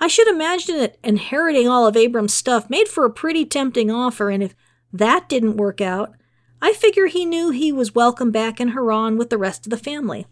I 0.00 0.06
should 0.06 0.28
imagine 0.28 0.78
that 0.78 0.96
inheriting 1.02 1.66
all 1.66 1.86
of 1.86 1.96
Abram's 1.96 2.34
stuff 2.34 2.70
made 2.70 2.86
for 2.86 3.04
a 3.04 3.10
pretty 3.10 3.44
tempting 3.44 3.90
offer, 3.90 4.30
and 4.30 4.42
if 4.42 4.54
that 4.92 5.28
didn't 5.28 5.56
work 5.56 5.80
out, 5.80 6.14
I 6.60 6.72
figure 6.72 7.06
he 7.06 7.24
knew 7.24 7.50
he 7.50 7.72
was 7.72 7.94
welcome 7.94 8.30
back 8.30 8.60
in 8.60 8.68
Haran 8.68 9.16
with 9.16 9.30
the 9.30 9.38
rest 9.38 9.66
of 9.66 9.70
the 9.70 9.76
family. 9.76 10.26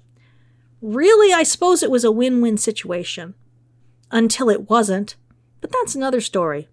Really, 0.82 1.32
I 1.32 1.42
suppose 1.42 1.82
it 1.82 1.90
was 1.90 2.04
a 2.04 2.12
win 2.12 2.40
win 2.40 2.56
situation. 2.56 3.34
Until 4.10 4.50
it 4.50 4.68
wasn't, 4.68 5.16
but 5.60 5.72
that's 5.72 5.94
another 5.94 6.20
story. 6.20 6.68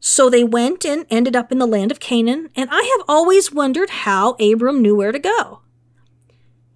So 0.00 0.30
they 0.30 0.44
went 0.44 0.84
and 0.84 1.06
ended 1.10 1.36
up 1.36 1.52
in 1.52 1.58
the 1.58 1.66
land 1.66 1.90
of 1.90 2.00
Canaan, 2.00 2.48
and 2.56 2.68
I 2.72 2.96
have 2.96 3.04
always 3.08 3.52
wondered 3.52 3.90
how 3.90 4.32
Abram 4.40 4.80
knew 4.80 4.96
where 4.96 5.12
to 5.12 5.18
go. 5.18 5.60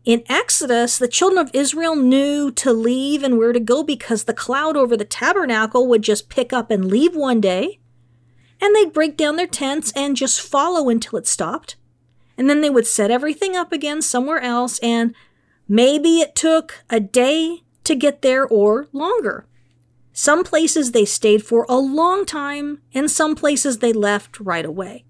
In 0.04 0.22
Exodus, 0.28 0.98
the 0.98 1.08
children 1.08 1.38
of 1.38 1.54
Israel 1.54 1.96
knew 1.96 2.50
to 2.52 2.72
leave 2.72 3.22
and 3.22 3.38
where 3.38 3.54
to 3.54 3.60
go 3.60 3.82
because 3.82 4.24
the 4.24 4.34
cloud 4.34 4.76
over 4.76 4.96
the 4.96 5.04
tabernacle 5.06 5.88
would 5.88 6.02
just 6.02 6.28
pick 6.28 6.52
up 6.52 6.70
and 6.70 6.84
leave 6.84 7.16
one 7.16 7.40
day, 7.40 7.80
and 8.64 8.74
they'd 8.74 8.94
break 8.94 9.14
down 9.14 9.36
their 9.36 9.46
tents 9.46 9.92
and 9.94 10.16
just 10.16 10.40
follow 10.40 10.88
until 10.88 11.18
it 11.18 11.26
stopped. 11.26 11.76
And 12.38 12.48
then 12.48 12.62
they 12.62 12.70
would 12.70 12.86
set 12.86 13.10
everything 13.10 13.54
up 13.54 13.72
again 13.72 14.00
somewhere 14.00 14.40
else, 14.40 14.78
and 14.78 15.14
maybe 15.68 16.20
it 16.20 16.34
took 16.34 16.82
a 16.88 16.98
day 16.98 17.62
to 17.84 17.94
get 17.94 18.22
there 18.22 18.46
or 18.46 18.88
longer. 18.92 19.46
Some 20.14 20.44
places 20.44 20.92
they 20.92 21.04
stayed 21.04 21.44
for 21.44 21.66
a 21.68 21.76
long 21.76 22.24
time, 22.24 22.80
and 22.94 23.10
some 23.10 23.34
places 23.34 23.78
they 23.78 23.92
left 23.92 24.40
right 24.40 24.64
away. 24.64 25.04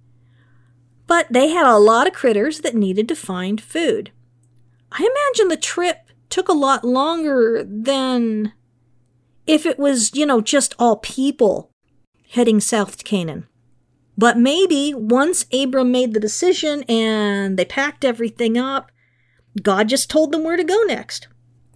But 1.06 1.28
they 1.30 1.50
had 1.50 1.66
a 1.66 1.78
lot 1.78 2.08
of 2.08 2.12
critters 2.12 2.60
that 2.60 2.74
needed 2.74 3.06
to 3.08 3.14
find 3.14 3.60
food. 3.60 4.10
I 4.90 4.96
imagine 4.98 5.48
the 5.48 5.56
trip 5.56 6.10
took 6.28 6.48
a 6.48 6.52
lot 6.52 6.84
longer 6.84 7.62
than 7.64 8.52
if 9.46 9.64
it 9.64 9.78
was, 9.78 10.12
you 10.12 10.26
know, 10.26 10.40
just 10.40 10.74
all 10.76 10.96
people 10.96 11.70
heading 12.34 12.60
south 12.60 12.98
to 12.98 13.04
Canaan. 13.04 13.46
But 14.16 14.38
maybe 14.38 14.94
once 14.94 15.46
Abram 15.52 15.90
made 15.90 16.14
the 16.14 16.20
decision 16.20 16.84
and 16.84 17.56
they 17.56 17.64
packed 17.64 18.04
everything 18.04 18.56
up, 18.56 18.92
God 19.62 19.88
just 19.88 20.10
told 20.10 20.32
them 20.32 20.44
where 20.44 20.56
to 20.56 20.64
go 20.64 20.82
next. 20.82 21.28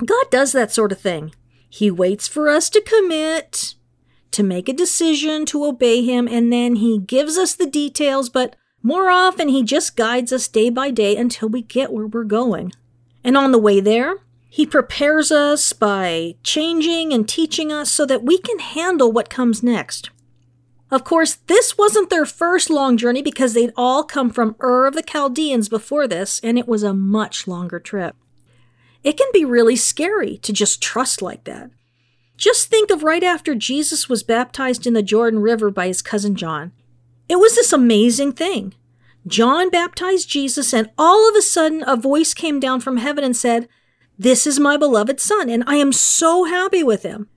God 0.05 0.27
does 0.31 0.53
that 0.53 0.73
sort 0.73 0.93
of 0.93 1.01
thing. 1.01 1.33
He 1.69 1.91
waits 1.91 2.29
for 2.29 2.49
us 2.49 2.71
to 2.71 2.81
commit, 2.81 3.75
to 4.31 4.43
make 4.43 4.69
a 4.69 4.73
decision, 4.73 5.45
to 5.47 5.65
obey 5.65 6.05
Him, 6.05 6.29
and 6.29 6.53
then 6.53 6.77
He 6.77 6.99
gives 6.99 7.37
us 7.37 7.55
the 7.55 7.67
details, 7.67 8.29
but 8.29 8.57
more 8.83 9.11
often 9.11 9.49
He 9.49 9.63
just 9.63 9.97
guides 9.97 10.33
us 10.33 10.49
day 10.49 10.71
by 10.71 10.91
day 10.91 11.17
until 11.17 11.49
we 11.49 11.63
get 11.63 11.93
where 11.93 12.07
we're 12.07 12.25
going. 12.25 12.73
And 13.25 13.37
on 13.37 13.53
the 13.53 13.59
way 13.59 13.81
there, 13.81 14.19
he 14.49 14.65
prepares 14.65 15.31
us 15.31 15.73
by 15.73 16.37
changing 16.43 17.13
and 17.13 17.29
teaching 17.29 17.71
us 17.71 17.91
so 17.91 18.07
that 18.07 18.25
we 18.25 18.39
can 18.39 18.59
handle 18.59 19.13
what 19.13 19.29
comes 19.29 19.63
next. 19.63 20.11
Of 20.91 21.05
course, 21.05 21.35
this 21.35 21.77
wasn't 21.77 22.09
their 22.09 22.25
first 22.25 22.71
long 22.71 22.97
journey 22.97 23.21
because 23.21 23.53
they'd 23.53 23.73
all 23.77 24.05
come 24.05 24.31
from 24.31 24.57
Ur 24.63 24.87
of 24.87 24.95
the 24.95 25.03
Chaldeans 25.03 25.69
before 25.69 26.09
this, 26.09 26.41
and 26.41 26.59
it 26.59 26.67
was 26.67 26.83
a 26.83 26.95
much 26.95 27.47
longer 27.47 27.79
trip. 27.79 28.17
It 29.05 29.19
can 29.19 29.29
be 29.33 29.45
really 29.45 29.77
scary 29.77 30.39
to 30.39 30.53
just 30.53 30.83
trust 30.83 31.21
like 31.21 31.45
that. 31.45 31.71
Just 32.39 32.71
think 32.71 32.91
of 32.91 33.03
right 33.03 33.23
after 33.23 33.55
Jesus 33.55 34.09
was 34.09 34.23
baptized 34.23 34.87
in 34.87 34.95
the 34.95 35.03
Jordan 35.03 35.41
River 35.41 35.71
by 35.71 35.89
his 35.89 36.01
cousin 36.01 36.37
John. 36.37 36.73
It 37.29 37.37
was 37.37 37.55
this 37.55 37.73
amazing 37.73 38.33
thing. 38.33 38.75
John 39.27 39.69
baptized 39.69 40.31
Jesus, 40.31 40.73
and 40.73 40.91
all 40.97 41.29
of 41.29 41.35
a 41.37 41.43
sudden 41.43 41.85
a 41.87 41.97
voice 41.97 42.33
came 42.33 42.61
down 42.61 42.81
from 42.81 42.97
heaven 42.97 43.25
and 43.25 43.37
said, 43.37 43.69
This 44.19 44.47
is 44.47 44.59
my 44.59 44.79
beloved 44.79 45.21
Son, 45.21 45.51
and 45.51 45.65
I 45.67 45.77
am 45.77 45.93
so 45.93 46.45
happy 46.45 46.83
with 46.83 47.03
him. 47.03 47.29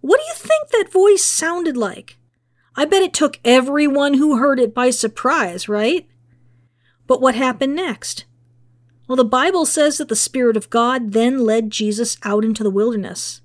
What 0.00 0.18
do 0.18 0.24
you 0.24 0.34
think 0.34 0.68
that 0.68 0.92
voice 0.92 1.24
sounded 1.24 1.76
like? 1.76 2.19
I 2.76 2.84
bet 2.84 3.02
it 3.02 3.12
took 3.12 3.38
everyone 3.44 4.14
who 4.14 4.38
heard 4.38 4.60
it 4.60 4.74
by 4.74 4.90
surprise, 4.90 5.68
right? 5.68 6.08
But 7.06 7.20
what 7.20 7.34
happened 7.34 7.74
next? 7.74 8.24
Well, 9.08 9.16
the 9.16 9.24
Bible 9.24 9.66
says 9.66 9.98
that 9.98 10.08
the 10.08 10.14
Spirit 10.14 10.56
of 10.56 10.70
God 10.70 11.12
then 11.12 11.44
led 11.44 11.70
Jesus 11.70 12.16
out 12.22 12.44
into 12.44 12.62
the 12.62 12.70
wilderness. 12.70 13.40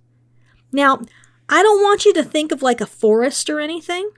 Now, 0.71 1.01
I 1.49 1.63
don't 1.63 1.81
want 1.81 2.05
you 2.05 2.13
to 2.13 2.23
think 2.23 2.51
of 2.51 2.61
like 2.61 2.81
a 2.81 2.85
forest 2.85 3.49
or 3.49 3.59
anything. 3.59 4.11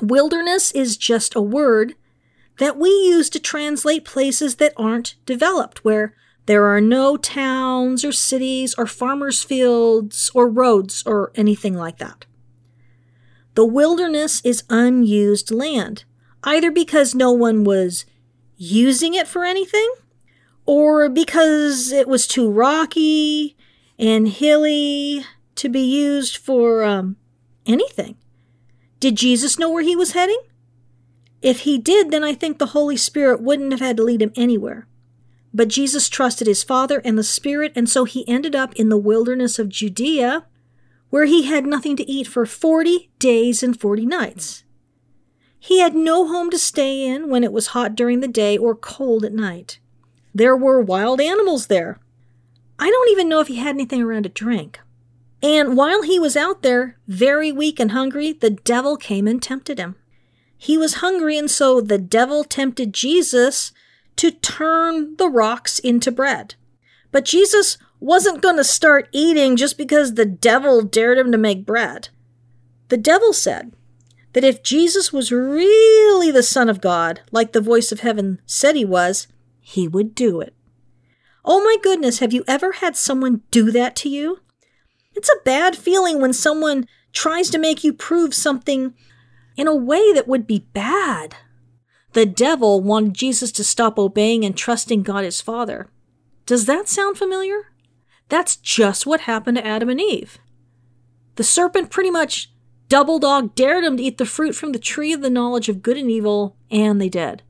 Wilderness 0.00 0.72
is 0.72 0.96
just 0.96 1.36
a 1.36 1.42
word 1.42 1.94
that 2.58 2.78
we 2.78 2.88
use 2.88 3.28
to 3.30 3.40
translate 3.40 4.04
places 4.04 4.56
that 4.56 4.72
aren't 4.76 5.16
developed, 5.26 5.84
where 5.84 6.14
there 6.46 6.66
are 6.66 6.80
no 6.80 7.16
towns 7.16 8.04
or 8.04 8.12
cities 8.12 8.74
or 8.78 8.86
farmers' 8.86 9.42
fields 9.42 10.30
or 10.34 10.48
roads 10.48 11.02
or 11.06 11.32
anything 11.34 11.74
like 11.74 11.98
that. 11.98 12.26
The 13.54 13.64
wilderness 13.64 14.40
is 14.44 14.64
unused 14.68 15.50
land, 15.50 16.04
either 16.42 16.70
because 16.70 17.14
no 17.14 17.32
one 17.32 17.64
was 17.64 18.04
using 18.56 19.14
it 19.14 19.28
for 19.28 19.44
anything 19.44 19.92
or 20.66 21.08
because 21.08 21.92
it 21.92 22.08
was 22.08 22.26
too 22.26 22.50
rocky 22.50 23.56
and 23.98 24.28
hilly 24.28 25.24
to 25.54 25.68
be 25.68 25.80
used 25.80 26.36
for 26.36 26.84
um, 26.84 27.16
anything. 27.66 28.16
Did 29.00 29.16
Jesus 29.16 29.58
know 29.58 29.70
where 29.70 29.82
he 29.82 29.94
was 29.94 30.12
heading? 30.12 30.40
If 31.42 31.60
he 31.60 31.78
did, 31.78 32.10
then 32.10 32.24
I 32.24 32.34
think 32.34 32.58
the 32.58 32.66
Holy 32.66 32.96
Spirit 32.96 33.42
wouldn't 33.42 33.72
have 33.72 33.80
had 33.80 33.98
to 33.98 34.02
lead 34.02 34.22
him 34.22 34.32
anywhere. 34.34 34.88
But 35.52 35.68
Jesus 35.68 36.08
trusted 36.08 36.46
his 36.46 36.64
Father 36.64 37.00
and 37.04 37.16
the 37.16 37.22
Spirit, 37.22 37.72
and 37.76 37.88
so 37.88 38.04
he 38.04 38.26
ended 38.26 38.56
up 38.56 38.74
in 38.74 38.88
the 38.88 38.96
wilderness 38.96 39.58
of 39.58 39.68
Judea, 39.68 40.46
where 41.14 41.26
he 41.26 41.44
had 41.44 41.64
nothing 41.64 41.94
to 41.94 42.10
eat 42.10 42.26
for 42.26 42.44
40 42.44 43.08
days 43.20 43.62
and 43.62 43.80
40 43.80 44.04
nights. 44.04 44.64
He 45.60 45.78
had 45.78 45.94
no 45.94 46.26
home 46.26 46.50
to 46.50 46.58
stay 46.58 47.06
in 47.06 47.30
when 47.30 47.44
it 47.44 47.52
was 47.52 47.68
hot 47.68 47.94
during 47.94 48.18
the 48.18 48.26
day 48.26 48.58
or 48.58 48.74
cold 48.74 49.24
at 49.24 49.32
night. 49.32 49.78
There 50.34 50.56
were 50.56 50.80
wild 50.80 51.20
animals 51.20 51.68
there. 51.68 52.00
I 52.80 52.90
don't 52.90 53.10
even 53.12 53.28
know 53.28 53.38
if 53.38 53.46
he 53.46 53.58
had 53.58 53.76
anything 53.76 54.02
around 54.02 54.24
to 54.24 54.28
drink. 54.28 54.80
And 55.40 55.76
while 55.76 56.02
he 56.02 56.18
was 56.18 56.36
out 56.36 56.62
there, 56.62 56.98
very 57.06 57.52
weak 57.52 57.78
and 57.78 57.92
hungry, 57.92 58.32
the 58.32 58.50
devil 58.50 58.96
came 58.96 59.28
and 59.28 59.40
tempted 59.40 59.78
him. 59.78 59.94
He 60.58 60.76
was 60.76 60.94
hungry, 60.94 61.38
and 61.38 61.48
so 61.48 61.80
the 61.80 61.96
devil 61.96 62.42
tempted 62.42 62.92
Jesus 62.92 63.70
to 64.16 64.32
turn 64.32 65.14
the 65.14 65.28
rocks 65.28 65.78
into 65.78 66.10
bread. 66.10 66.56
But 67.12 67.24
Jesus 67.24 67.78
wasn't 68.00 68.42
going 68.42 68.56
to 68.56 68.64
start 68.64 69.08
eating 69.12 69.56
just 69.56 69.78
because 69.78 70.14
the 70.14 70.26
devil 70.26 70.82
dared 70.82 71.18
him 71.18 71.32
to 71.32 71.38
make 71.38 71.66
bread. 71.66 72.08
The 72.88 72.96
devil 72.96 73.32
said 73.32 73.72
that 74.34 74.44
if 74.44 74.62
Jesus 74.62 75.12
was 75.12 75.32
really 75.32 76.30
the 76.30 76.42
Son 76.42 76.68
of 76.68 76.80
God, 76.80 77.22
like 77.32 77.52
the 77.52 77.60
voice 77.60 77.92
of 77.92 78.00
heaven 78.00 78.40
said 78.46 78.76
he 78.76 78.84
was, 78.84 79.28
he 79.60 79.88
would 79.88 80.14
do 80.14 80.40
it. 80.40 80.54
Oh 81.44 81.62
my 81.62 81.76
goodness, 81.82 82.18
have 82.18 82.32
you 82.32 82.44
ever 82.46 82.72
had 82.72 82.96
someone 82.96 83.42
do 83.50 83.70
that 83.70 83.96
to 83.96 84.08
you? 84.08 84.40
It's 85.14 85.28
a 85.28 85.44
bad 85.44 85.76
feeling 85.76 86.20
when 86.20 86.32
someone 86.32 86.86
tries 87.12 87.48
to 87.50 87.58
make 87.58 87.84
you 87.84 87.92
prove 87.92 88.34
something 88.34 88.94
in 89.56 89.68
a 89.68 89.74
way 89.74 90.12
that 90.12 90.28
would 90.28 90.46
be 90.46 90.66
bad. 90.72 91.36
The 92.12 92.26
devil 92.26 92.80
wanted 92.80 93.14
Jesus 93.14 93.52
to 93.52 93.64
stop 93.64 93.98
obeying 93.98 94.44
and 94.44 94.56
trusting 94.56 95.02
God 95.02 95.24
his 95.24 95.40
Father. 95.40 95.88
Does 96.46 96.66
that 96.66 96.88
sound 96.88 97.16
familiar? 97.18 97.72
That's 98.28 98.56
just 98.56 99.06
what 99.06 99.22
happened 99.22 99.58
to 99.58 99.66
Adam 99.66 99.88
and 99.88 100.00
Eve. 100.00 100.38
The 101.36 101.44
serpent 101.44 101.90
pretty 101.90 102.10
much 102.10 102.52
double 102.88 103.18
dog 103.18 103.54
dared 103.54 103.84
them 103.84 103.96
to 103.96 104.02
eat 104.02 104.18
the 104.18 104.26
fruit 104.26 104.54
from 104.54 104.72
the 104.72 104.78
tree 104.78 105.12
of 105.12 105.20
the 105.20 105.30
knowledge 105.30 105.68
of 105.68 105.82
good 105.82 105.96
and 105.96 106.10
evil, 106.10 106.56
and 106.70 107.00
they 107.00 107.08
did. 107.08 107.42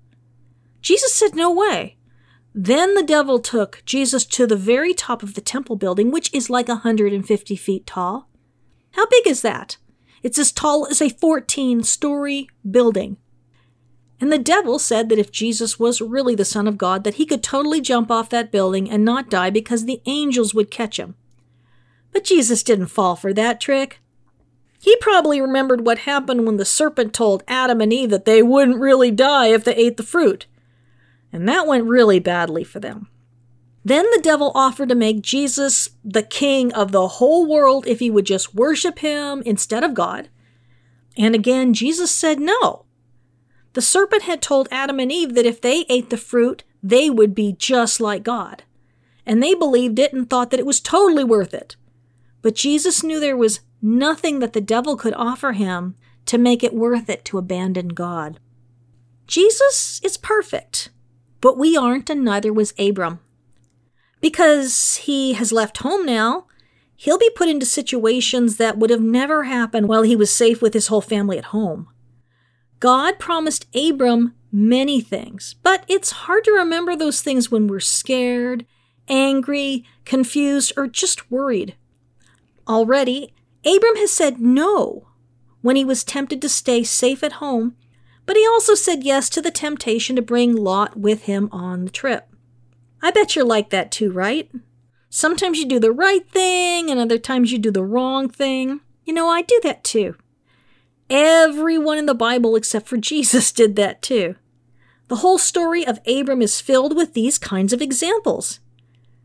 Jesus 0.81 1.15
said, 1.15 1.35
No 1.35 1.51
way. 1.51 1.97
Then 2.55 2.95
the 2.95 3.03
devil 3.03 3.41
took 3.41 3.83
Jesus 3.85 4.25
to 4.27 4.47
the 4.47 4.57
very 4.57 4.95
top 4.95 5.23
of 5.23 5.35
the 5.35 5.41
temple 5.41 5.77
building, 5.77 6.11
which 6.11 6.33
is 6.33 6.49
like 6.49 6.69
150 6.69 7.57
feet 7.57 7.87
tall. 7.87 8.29
How 8.93 9.07
big 9.07 9.27
is 9.27 9.43
that? 9.43 9.77
It's 10.23 10.39
as 10.39 10.53
tall 10.53 10.87
as 10.87 11.03
a 11.03 11.09
14 11.09 11.83
story 11.83 12.49
building. 12.69 13.17
And 14.21 14.33
the 14.33 14.39
devil 14.39 14.79
said 14.79 15.09
that 15.09 15.19
if 15.19 15.33
Jesus 15.33 15.79
was 15.79 16.01
really 16.01 16.35
the 16.35 16.45
Son 16.45 16.69
of 16.69 16.79
God, 16.79 17.05
that 17.05 17.15
he 17.15 17.27
could 17.27 17.43
totally 17.43 17.81
jump 17.81 18.11
off 18.11 18.31
that 18.31 18.53
building 18.53 18.91
and 18.91 19.05
not 19.05 19.29
die 19.29 19.51
because 19.51 19.85
the 19.85 20.01
angels 20.07 20.55
would 20.55 20.71
catch 20.71 20.99
him. 20.99 21.17
But 22.13 22.25
Jesus 22.25 22.63
didn't 22.63 22.87
fall 22.87 23.17
for 23.17 23.33
that 23.33 23.61
trick. 23.61 24.01
He 24.81 24.97
probably 24.97 25.41
remembered 25.41 25.85
what 25.85 26.01
happened 26.01 26.47
when 26.47 26.59
the 26.59 26.65
serpent 26.65 27.13
told 27.13 27.43
Adam 27.49 27.81
and 27.81 27.93
Eve 27.93 28.11
that 28.11 28.25
they 28.25 28.43
wouldn't 28.43 28.79
really 28.79 29.11
die 29.11 29.47
if 29.47 29.65
they 29.65 29.75
ate 29.75 29.97
the 29.97 30.03
fruit. 30.03 30.47
And 31.33 31.49
that 31.49 31.67
went 31.67 31.87
really 31.87 32.21
badly 32.21 32.63
for 32.63 32.81
them. 32.81 33.09
Then 33.85 34.07
the 34.13 34.21
devil 34.23 34.53
offered 34.55 34.89
to 34.91 34.95
make 34.95 35.21
Jesus 35.23 35.91
the 36.05 36.23
king 36.23 36.73
of 36.73 36.93
the 36.93 37.09
whole 37.09 37.47
world 37.47 37.87
if 37.87 37.99
he 37.99 38.11
would 38.11 38.25
just 38.27 38.55
worship 38.55 39.01
him 39.01 39.43
instead 39.45 39.83
of 39.83 39.93
God. 39.95 40.29
And 41.17 41.35
again, 41.35 41.75
Jesus 41.75 42.11
said 42.11 42.39
no. 42.41 42.84
The 43.75 43.83
serpent 43.83 44.23
had 44.23 44.41
told 44.41 44.69
Adam 44.71 44.99
and 45.01 45.13
Eve 45.13 45.35
that 45.35 45.47
if 45.47 45.61
they 45.61 45.85
ate 45.89 46.11
the 46.11 46.17
fruit, 46.17 46.63
they 46.83 47.11
would 47.11 47.35
be 47.35 47.53
just 47.53 48.01
like 48.01 48.23
God. 48.23 48.63
And 49.27 49.43
they 49.43 49.55
believed 49.55 49.99
it 49.99 50.13
and 50.13 50.29
thought 50.29 50.51
that 50.51 50.61
it 50.61 50.67
was 50.67 50.81
totally 50.81 51.25
worth 51.25 51.53
it. 51.53 51.77
But 52.41 52.55
Jesus 52.55 53.03
knew 53.03 53.19
there 53.19 53.37
was 53.37 53.61
nothing 53.83 54.39
that 54.39 54.53
the 54.53 54.61
devil 54.61 54.97
could 54.97 55.15
offer 55.15 55.53
him 55.53 55.97
to 56.27 56.39
make 56.39 56.63
it 56.63 56.73
worth 56.73 57.11
it 57.11 57.25
to 57.27 57.39
abandon 57.39 57.89
God. 57.89 58.39
Jesus 59.27 60.01
is 60.05 60.17
perfect, 60.17 60.91
but 61.41 61.59
we 61.59 61.77
aren't, 61.77 62.11
and 62.11 62.25
neither 62.25 62.53
was 62.53 62.75
Abram. 62.79 63.19
Because 64.21 64.97
he 65.03 65.33
has 65.33 65.53
left 65.53 65.79
home 65.79 66.07
now, 66.07 66.47
he'll 66.97 67.19
be 67.19 67.31
put 67.35 67.49
into 67.49 67.67
situations 67.67 68.57
that 68.57 68.79
would 68.79 68.91
have 68.91 69.01
never 69.01 69.45
happened 69.45 69.89
while 69.89 70.03
he 70.03 70.17
was 70.17 70.35
safe 70.35 70.63
with 70.63 70.75
his 70.75 70.87
whole 70.87 71.01
family 71.01 71.39
at 71.39 71.47
home. 71.47 71.89
God 72.85 73.19
promised 73.19 73.65
Abram 73.75 74.35
many 74.53 75.01
things, 75.01 75.55
but 75.63 75.87
it's 75.89 76.11
hard 76.11 76.45
to 76.45 76.51
remember 76.51 76.95
those 76.95 77.23
things 77.23 77.51
when 77.51 77.67
we're 77.67 77.81
scared, 77.81 78.67
angry, 79.09 79.87
confused, 80.05 80.71
or 80.77 80.87
just 80.87 81.31
worried. 81.31 81.77
Already, 82.69 83.33
Abram 83.65 83.97
has 83.97 84.13
said 84.13 84.39
no 84.39 85.09
when 85.63 85.77
he 85.77 85.85
was 85.87 86.05
tempted 86.05 86.43
to 86.43 86.49
stay 86.51 86.85
safe 86.85 87.25
at 87.25 87.41
home, 87.41 87.75
but 88.27 88.37
he 88.37 88.47
also 88.47 88.75
said 88.75 89.03
yes 89.03 89.31
to 89.31 89.41
the 89.41 89.51
temptation 89.51 90.15
to 90.17 90.21
bring 90.21 90.55
Lot 90.55 90.95
with 90.95 91.23
him 91.23 91.49
on 91.53 91.87
the 91.87 91.91
trip. 91.91 92.29
I 93.01 93.13
bet 93.13 93.35
you're 93.35 93.47
like 93.47 93.71
that 93.71 93.93
too, 93.93 94.13
right? 94.13 94.51
Sometimes 95.09 95.57
you 95.57 95.67
do 95.67 95.81
the 95.81 95.91
right 95.91 96.29
thing, 96.29 96.91
and 96.91 97.01
other 97.01 97.17
times 97.17 97.51
you 97.51 97.57
do 97.57 97.71
the 97.71 97.83
wrong 97.83 98.29
thing. 98.29 98.81
You 99.07 99.15
know, 99.15 99.31
I 99.31 99.41
do 99.41 99.59
that 99.63 99.85
too. 99.85 100.17
Everyone 101.15 101.99
in 101.99 102.07
the 102.07 102.15
Bible 102.15 102.57
except 102.57 102.89
for 102.89 102.97
Jesus 102.97 103.53
did 103.53 103.77
that 103.77 104.03
too. 104.03 104.35
The 105.09 105.17
whole 105.17 105.39
story 105.39 105.87
of 105.87 106.01
Abram 106.07 106.43
is 106.43 106.61
filled 106.61 106.97
with 106.97 107.15
these 107.15 107.39
kinds 107.39 107.73
of 107.73 107.81
examples 107.81 108.61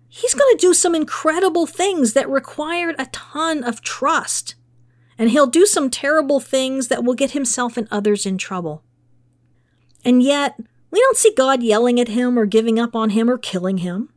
he's 0.10 0.34
going 0.34 0.58
to 0.58 0.60
do 0.60 0.74
some 0.74 0.96
incredible 0.96 1.66
things 1.68 2.14
that 2.14 2.30
required 2.30 2.96
a 2.98 3.06
ton 3.08 3.64
of 3.64 3.82
trust. 3.82 4.56
And 5.18 5.30
he'll 5.30 5.48
do 5.48 5.66
some 5.66 5.90
terrible 5.90 6.40
things 6.40 6.88
that 6.88 7.04
will 7.04 7.14
get 7.14 7.32
himself 7.32 7.78
and 7.78 7.88
others 7.92 8.26
in 8.26 8.38
trouble. 8.38 8.84
And 10.04 10.24
yet, 10.24 10.60
we 10.92 11.00
don't 11.00 11.18
see 11.18 11.34
God 11.36 11.62
yelling 11.62 12.00
at 12.00 12.08
him 12.08 12.40
or 12.40 12.46
giving 12.46 12.80
up 12.80 12.96
on 12.96 13.12
him 13.12 13.30
or 13.30 13.38
killing 13.38 13.80
him. 13.80 14.10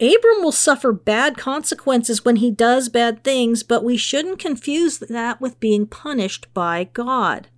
Abram 0.00 0.42
will 0.42 0.52
suffer 0.52 0.92
bad 0.92 1.36
consequences 1.36 2.24
when 2.24 2.36
he 2.36 2.52
does 2.52 2.88
bad 2.88 3.24
things, 3.24 3.64
but 3.64 3.82
we 3.82 3.96
shouldn't 3.96 4.38
confuse 4.38 4.98
that 4.98 5.40
with 5.40 5.58
being 5.58 5.86
punished 5.86 6.46
by 6.54 6.84
God. 6.92 7.48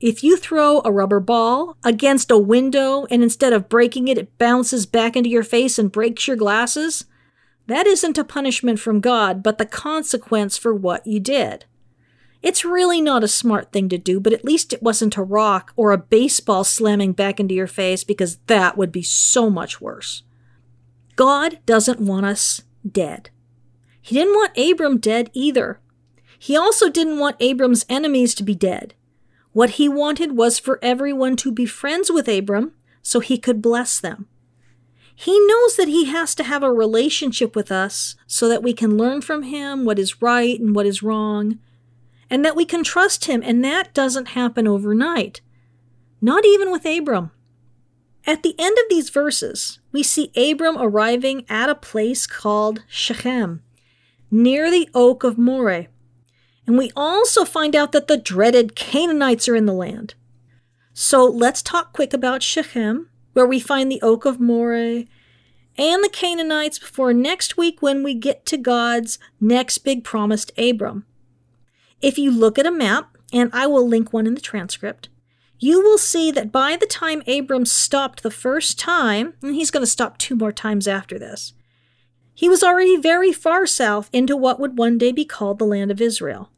If 0.00 0.22
you 0.22 0.36
throw 0.36 0.80
a 0.84 0.92
rubber 0.92 1.20
ball 1.20 1.76
against 1.84 2.30
a 2.30 2.38
window 2.38 3.06
and 3.10 3.22
instead 3.22 3.52
of 3.52 3.68
breaking 3.68 4.08
it, 4.08 4.18
it 4.18 4.38
bounces 4.38 4.86
back 4.86 5.16
into 5.16 5.28
your 5.28 5.42
face 5.42 5.78
and 5.78 5.90
breaks 5.90 6.28
your 6.28 6.36
glasses, 6.36 7.04
that 7.66 7.86
isn't 7.86 8.18
a 8.18 8.24
punishment 8.24 8.78
from 8.78 9.00
God, 9.00 9.42
but 9.42 9.58
the 9.58 9.66
consequence 9.66 10.56
for 10.56 10.72
what 10.74 11.06
you 11.06 11.20
did. 11.20 11.66
It's 12.42 12.64
really 12.64 13.02
not 13.02 13.24
a 13.24 13.28
smart 13.28 13.72
thing 13.72 13.88
to 13.90 13.98
do, 13.98 14.20
but 14.20 14.32
at 14.32 14.44
least 14.44 14.72
it 14.72 14.82
wasn't 14.82 15.16
a 15.16 15.22
rock 15.22 15.72
or 15.76 15.92
a 15.92 15.98
baseball 15.98 16.64
slamming 16.64 17.12
back 17.12 17.38
into 17.38 17.54
your 17.54 17.66
face 17.66 18.02
because 18.02 18.38
that 18.46 18.78
would 18.78 18.90
be 18.90 19.02
so 19.02 19.50
much 19.50 19.80
worse. 19.80 20.22
God 21.20 21.58
doesn't 21.66 22.00
want 22.00 22.24
us 22.24 22.62
dead. 22.90 23.28
He 24.00 24.14
didn't 24.14 24.32
want 24.32 24.56
Abram 24.56 24.96
dead 24.96 25.28
either. 25.34 25.78
He 26.38 26.56
also 26.56 26.88
didn't 26.88 27.18
want 27.18 27.36
Abram's 27.40 27.84
enemies 27.90 28.34
to 28.36 28.42
be 28.42 28.54
dead. 28.54 28.94
What 29.52 29.72
he 29.72 29.86
wanted 29.86 30.34
was 30.34 30.58
for 30.58 30.78
everyone 30.80 31.36
to 31.36 31.52
be 31.52 31.66
friends 31.66 32.10
with 32.10 32.26
Abram 32.26 32.72
so 33.02 33.20
he 33.20 33.36
could 33.36 33.60
bless 33.60 34.00
them. 34.00 34.28
He 35.14 35.38
knows 35.46 35.76
that 35.76 35.88
he 35.88 36.06
has 36.06 36.34
to 36.36 36.42
have 36.42 36.62
a 36.62 36.72
relationship 36.72 37.54
with 37.54 37.70
us 37.70 38.16
so 38.26 38.48
that 38.48 38.62
we 38.62 38.72
can 38.72 38.96
learn 38.96 39.20
from 39.20 39.42
him 39.42 39.84
what 39.84 39.98
is 39.98 40.22
right 40.22 40.58
and 40.58 40.74
what 40.74 40.86
is 40.86 41.02
wrong, 41.02 41.58
and 42.30 42.42
that 42.46 42.56
we 42.56 42.64
can 42.64 42.82
trust 42.82 43.26
him, 43.26 43.42
and 43.44 43.62
that 43.62 43.92
doesn't 43.92 44.28
happen 44.28 44.66
overnight. 44.66 45.42
Not 46.22 46.46
even 46.46 46.70
with 46.70 46.86
Abram. 46.86 47.30
At 48.26 48.42
the 48.42 48.54
end 48.58 48.76
of 48.78 48.84
these 48.88 49.10
verses, 49.10 49.78
we 49.92 50.02
see 50.02 50.32
Abram 50.36 50.76
arriving 50.78 51.44
at 51.48 51.68
a 51.68 51.74
place 51.74 52.26
called 52.26 52.82
Shechem, 52.88 53.62
near 54.30 54.70
the 54.70 54.88
oak 54.94 55.24
of 55.24 55.38
Moreh. 55.38 55.86
And 56.66 56.78
we 56.78 56.92
also 56.94 57.44
find 57.44 57.74
out 57.74 57.92
that 57.92 58.06
the 58.06 58.16
dreaded 58.16 58.76
Canaanites 58.76 59.48
are 59.48 59.56
in 59.56 59.66
the 59.66 59.72
land. 59.72 60.14
So 60.92 61.24
let's 61.24 61.62
talk 61.62 61.92
quick 61.92 62.12
about 62.12 62.42
Shechem, 62.42 63.08
where 63.32 63.46
we 63.46 63.58
find 63.58 63.90
the 63.90 64.02
Oak 64.02 64.24
of 64.24 64.38
Moreh 64.38 65.06
and 65.78 66.04
the 66.04 66.10
Canaanites 66.12 66.78
before 66.78 67.12
next 67.12 67.56
week 67.56 67.80
when 67.80 68.02
we 68.02 68.14
get 68.14 68.44
to 68.46 68.56
God's 68.56 69.18
next 69.40 69.78
big 69.78 70.04
promise 70.04 70.44
to 70.44 70.70
Abram. 70.70 71.06
If 72.02 72.18
you 72.18 72.30
look 72.30 72.58
at 72.58 72.66
a 72.66 72.70
map, 72.70 73.16
and 73.32 73.50
I 73.52 73.66
will 73.66 73.88
link 73.88 74.12
one 74.12 74.26
in 74.26 74.34
the 74.34 74.40
transcript, 74.40 75.08
you 75.60 75.82
will 75.82 75.98
see 75.98 76.30
that 76.32 76.50
by 76.50 76.74
the 76.74 76.86
time 76.86 77.22
Abram 77.28 77.66
stopped 77.66 78.22
the 78.22 78.30
first 78.30 78.78
time, 78.78 79.34
and 79.42 79.54
he's 79.54 79.70
going 79.70 79.82
to 79.84 79.90
stop 79.90 80.16
two 80.16 80.34
more 80.34 80.52
times 80.52 80.88
after 80.88 81.18
this, 81.18 81.52
he 82.34 82.48
was 82.48 82.62
already 82.62 82.96
very 82.96 83.32
far 83.32 83.66
south 83.66 84.08
into 84.12 84.34
what 84.34 84.58
would 84.58 84.78
one 84.78 84.96
day 84.96 85.12
be 85.12 85.26
called 85.26 85.58
the 85.58 85.66
land 85.66 85.90
of 85.90 86.00
Israel. 86.00 86.50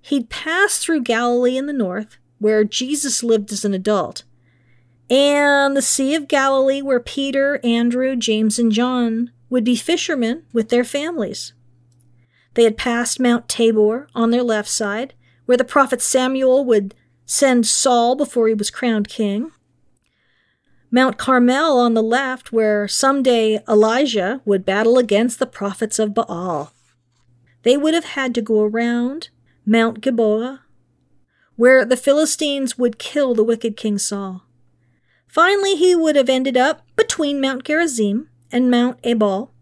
He'd 0.00 0.30
passed 0.30 0.80
through 0.80 1.02
Galilee 1.02 1.56
in 1.56 1.66
the 1.66 1.72
north, 1.72 2.18
where 2.38 2.62
Jesus 2.62 3.24
lived 3.24 3.50
as 3.52 3.64
an 3.64 3.74
adult, 3.74 4.22
and 5.10 5.76
the 5.76 5.82
Sea 5.82 6.14
of 6.14 6.28
Galilee, 6.28 6.80
where 6.80 7.00
Peter, 7.00 7.58
Andrew, 7.64 8.14
James, 8.14 8.60
and 8.60 8.70
John 8.70 9.32
would 9.50 9.64
be 9.64 9.74
fishermen 9.74 10.44
with 10.52 10.68
their 10.68 10.84
families. 10.84 11.52
They 12.54 12.62
had 12.62 12.78
passed 12.78 13.18
Mount 13.18 13.48
Tabor 13.48 14.08
on 14.14 14.30
their 14.30 14.44
left 14.44 14.68
side, 14.68 15.14
where 15.46 15.58
the 15.58 15.64
prophet 15.64 16.00
Samuel 16.00 16.64
would 16.64 16.94
send 17.30 17.64
Saul 17.64 18.16
before 18.16 18.48
he 18.48 18.54
was 18.54 18.72
crowned 18.72 19.08
king. 19.08 19.52
Mount 20.90 21.16
Carmel 21.16 21.78
on 21.78 21.94
the 21.94 22.02
left, 22.02 22.50
where 22.50 22.88
someday 22.88 23.62
Elijah 23.68 24.40
would 24.44 24.64
battle 24.64 24.98
against 24.98 25.38
the 25.38 25.46
prophets 25.46 26.00
of 26.00 26.12
Baal. 26.12 26.72
They 27.62 27.76
would 27.76 27.94
have 27.94 28.16
had 28.16 28.34
to 28.34 28.42
go 28.42 28.62
around 28.62 29.28
Mount 29.64 30.00
Gilboa, 30.00 30.62
where 31.54 31.84
the 31.84 31.96
Philistines 31.96 32.76
would 32.76 32.98
kill 32.98 33.34
the 33.34 33.44
wicked 33.44 33.76
King 33.76 33.98
Saul. 33.98 34.42
Finally, 35.28 35.76
he 35.76 35.94
would 35.94 36.16
have 36.16 36.28
ended 36.28 36.56
up 36.56 36.82
between 36.96 37.40
Mount 37.40 37.62
Gerizim 37.62 38.28
and 38.50 38.68
Mount 38.68 38.98
Ebal, 39.04 39.52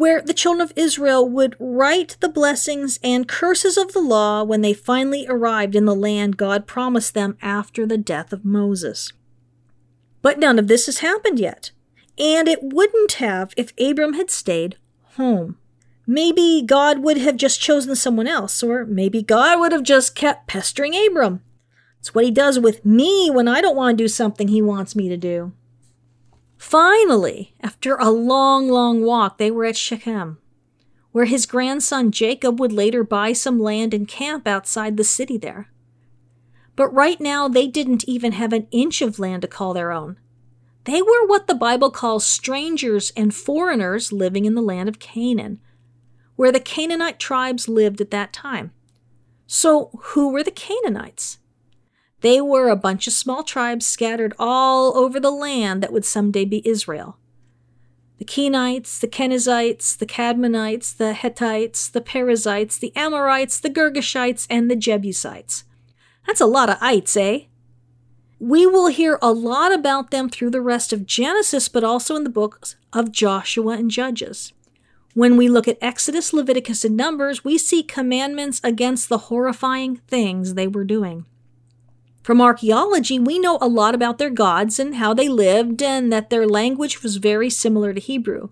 where 0.00 0.22
the 0.22 0.32
children 0.32 0.62
of 0.62 0.72
Israel 0.76 1.28
would 1.28 1.54
write 1.60 2.16
the 2.20 2.28
blessings 2.30 2.98
and 3.04 3.28
curses 3.28 3.76
of 3.76 3.92
the 3.92 4.00
law 4.00 4.42
when 4.42 4.62
they 4.62 4.72
finally 4.72 5.26
arrived 5.28 5.76
in 5.76 5.84
the 5.84 5.94
land 5.94 6.38
God 6.38 6.66
promised 6.66 7.12
them 7.12 7.36
after 7.42 7.84
the 7.84 7.98
death 7.98 8.32
of 8.32 8.42
Moses. 8.42 9.12
But 10.22 10.38
none 10.38 10.58
of 10.58 10.68
this 10.68 10.86
has 10.86 11.00
happened 11.00 11.38
yet, 11.38 11.70
and 12.16 12.48
it 12.48 12.60
wouldn't 12.62 13.12
have 13.12 13.52
if 13.58 13.74
Abram 13.78 14.14
had 14.14 14.30
stayed 14.30 14.78
home. 15.16 15.58
maybe 16.06 16.62
God 16.66 17.00
would 17.00 17.18
have 17.18 17.36
just 17.36 17.60
chosen 17.60 17.94
someone 17.94 18.26
else, 18.26 18.62
or 18.62 18.86
maybe 18.86 19.20
God 19.22 19.60
would 19.60 19.72
have 19.72 19.82
just 19.82 20.14
kept 20.14 20.46
pestering 20.48 20.94
Abram. 20.96 21.42
It's 21.98 22.14
what 22.14 22.24
he 22.24 22.30
does 22.30 22.58
with 22.58 22.86
me 22.86 23.30
when 23.30 23.48
I 23.48 23.60
don't 23.60 23.76
want 23.76 23.98
to 23.98 24.04
do 24.04 24.08
something 24.08 24.48
he 24.48 24.62
wants 24.62 24.96
me 24.96 25.10
to 25.10 25.18
do. 25.18 25.52
Finally, 26.60 27.54
after 27.62 27.96
a 27.96 28.10
long, 28.10 28.68
long 28.68 29.02
walk, 29.02 29.38
they 29.38 29.50
were 29.50 29.64
at 29.64 29.78
Shechem, 29.78 30.36
where 31.10 31.24
his 31.24 31.46
grandson 31.46 32.12
Jacob 32.12 32.60
would 32.60 32.70
later 32.70 33.02
buy 33.02 33.32
some 33.32 33.58
land 33.58 33.94
and 33.94 34.06
camp 34.06 34.46
outside 34.46 34.98
the 34.98 35.02
city 35.02 35.38
there. 35.38 35.70
But 36.76 36.92
right 36.92 37.18
now, 37.18 37.48
they 37.48 37.66
didn't 37.66 38.04
even 38.06 38.32
have 38.32 38.52
an 38.52 38.68
inch 38.72 39.00
of 39.00 39.18
land 39.18 39.40
to 39.40 39.48
call 39.48 39.72
their 39.72 39.90
own. 39.90 40.18
They 40.84 41.00
were 41.00 41.26
what 41.26 41.46
the 41.46 41.54
Bible 41.54 41.90
calls 41.90 42.26
strangers 42.26 43.10
and 43.16 43.34
foreigners 43.34 44.12
living 44.12 44.44
in 44.44 44.54
the 44.54 44.60
land 44.60 44.90
of 44.90 44.98
Canaan, 44.98 45.60
where 46.36 46.52
the 46.52 46.60
Canaanite 46.60 47.18
tribes 47.18 47.70
lived 47.70 48.02
at 48.02 48.10
that 48.10 48.34
time. 48.34 48.72
So, 49.46 49.90
who 49.98 50.30
were 50.30 50.42
the 50.42 50.50
Canaanites? 50.50 51.38
They 52.20 52.40
were 52.40 52.68
a 52.68 52.76
bunch 52.76 53.06
of 53.06 53.12
small 53.12 53.42
tribes 53.42 53.86
scattered 53.86 54.34
all 54.38 54.96
over 54.96 55.18
the 55.18 55.30
land 55.30 55.82
that 55.82 55.92
would 55.92 56.04
someday 56.04 56.44
be 56.44 56.66
Israel. 56.68 57.16
The 58.18 58.26
Kenites, 58.26 59.00
the 59.00 59.08
Kenizzites, 59.08 59.96
the 59.96 60.04
Cadmonites, 60.04 60.94
the 60.94 61.14
Hittites, 61.14 61.88
the 61.88 62.02
Perizzites, 62.02 62.76
the 62.76 62.94
Amorites, 62.94 63.58
the 63.58 63.70
Girgashites, 63.70 64.46
and 64.50 64.70
the 64.70 64.76
Jebusites. 64.76 65.64
That's 66.26 66.42
a 66.42 66.46
lot 66.46 66.68
of 66.68 66.76
ites, 66.82 67.16
eh? 67.16 67.44
We 68.38 68.66
will 68.66 68.88
hear 68.88 69.18
a 69.22 69.32
lot 69.32 69.72
about 69.72 70.10
them 70.10 70.28
through 70.28 70.50
the 70.50 70.60
rest 70.60 70.92
of 70.92 71.06
Genesis, 71.06 71.68
but 71.68 71.84
also 71.84 72.14
in 72.16 72.24
the 72.24 72.30
books 72.30 72.76
of 72.92 73.10
Joshua 73.10 73.72
and 73.78 73.90
Judges. 73.90 74.52
When 75.14 75.38
we 75.38 75.48
look 75.48 75.66
at 75.66 75.78
Exodus, 75.80 76.32
Leviticus, 76.32 76.84
and 76.84 76.96
Numbers, 76.96 77.42
we 77.42 77.56
see 77.56 77.82
commandments 77.82 78.60
against 78.62 79.08
the 79.08 79.18
horrifying 79.18 79.96
things 80.08 80.54
they 80.54 80.68
were 80.68 80.84
doing. 80.84 81.24
From 82.22 82.40
archaeology, 82.40 83.18
we 83.18 83.38
know 83.38 83.58
a 83.60 83.68
lot 83.68 83.94
about 83.94 84.18
their 84.18 84.30
gods 84.30 84.78
and 84.78 84.96
how 84.96 85.14
they 85.14 85.28
lived, 85.28 85.82
and 85.82 86.12
that 86.12 86.30
their 86.30 86.46
language 86.46 87.02
was 87.02 87.16
very 87.16 87.48
similar 87.48 87.94
to 87.94 88.00
Hebrew. 88.00 88.50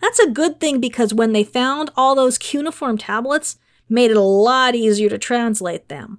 That's 0.00 0.18
a 0.18 0.30
good 0.30 0.60
thing 0.60 0.80
because 0.80 1.14
when 1.14 1.32
they 1.32 1.44
found 1.44 1.90
all 1.96 2.14
those 2.14 2.38
cuneiform 2.38 2.98
tablets, 2.98 3.56
made 3.88 4.10
it 4.10 4.16
a 4.16 4.20
lot 4.20 4.74
easier 4.74 5.08
to 5.10 5.18
translate 5.18 5.88
them. 5.88 6.18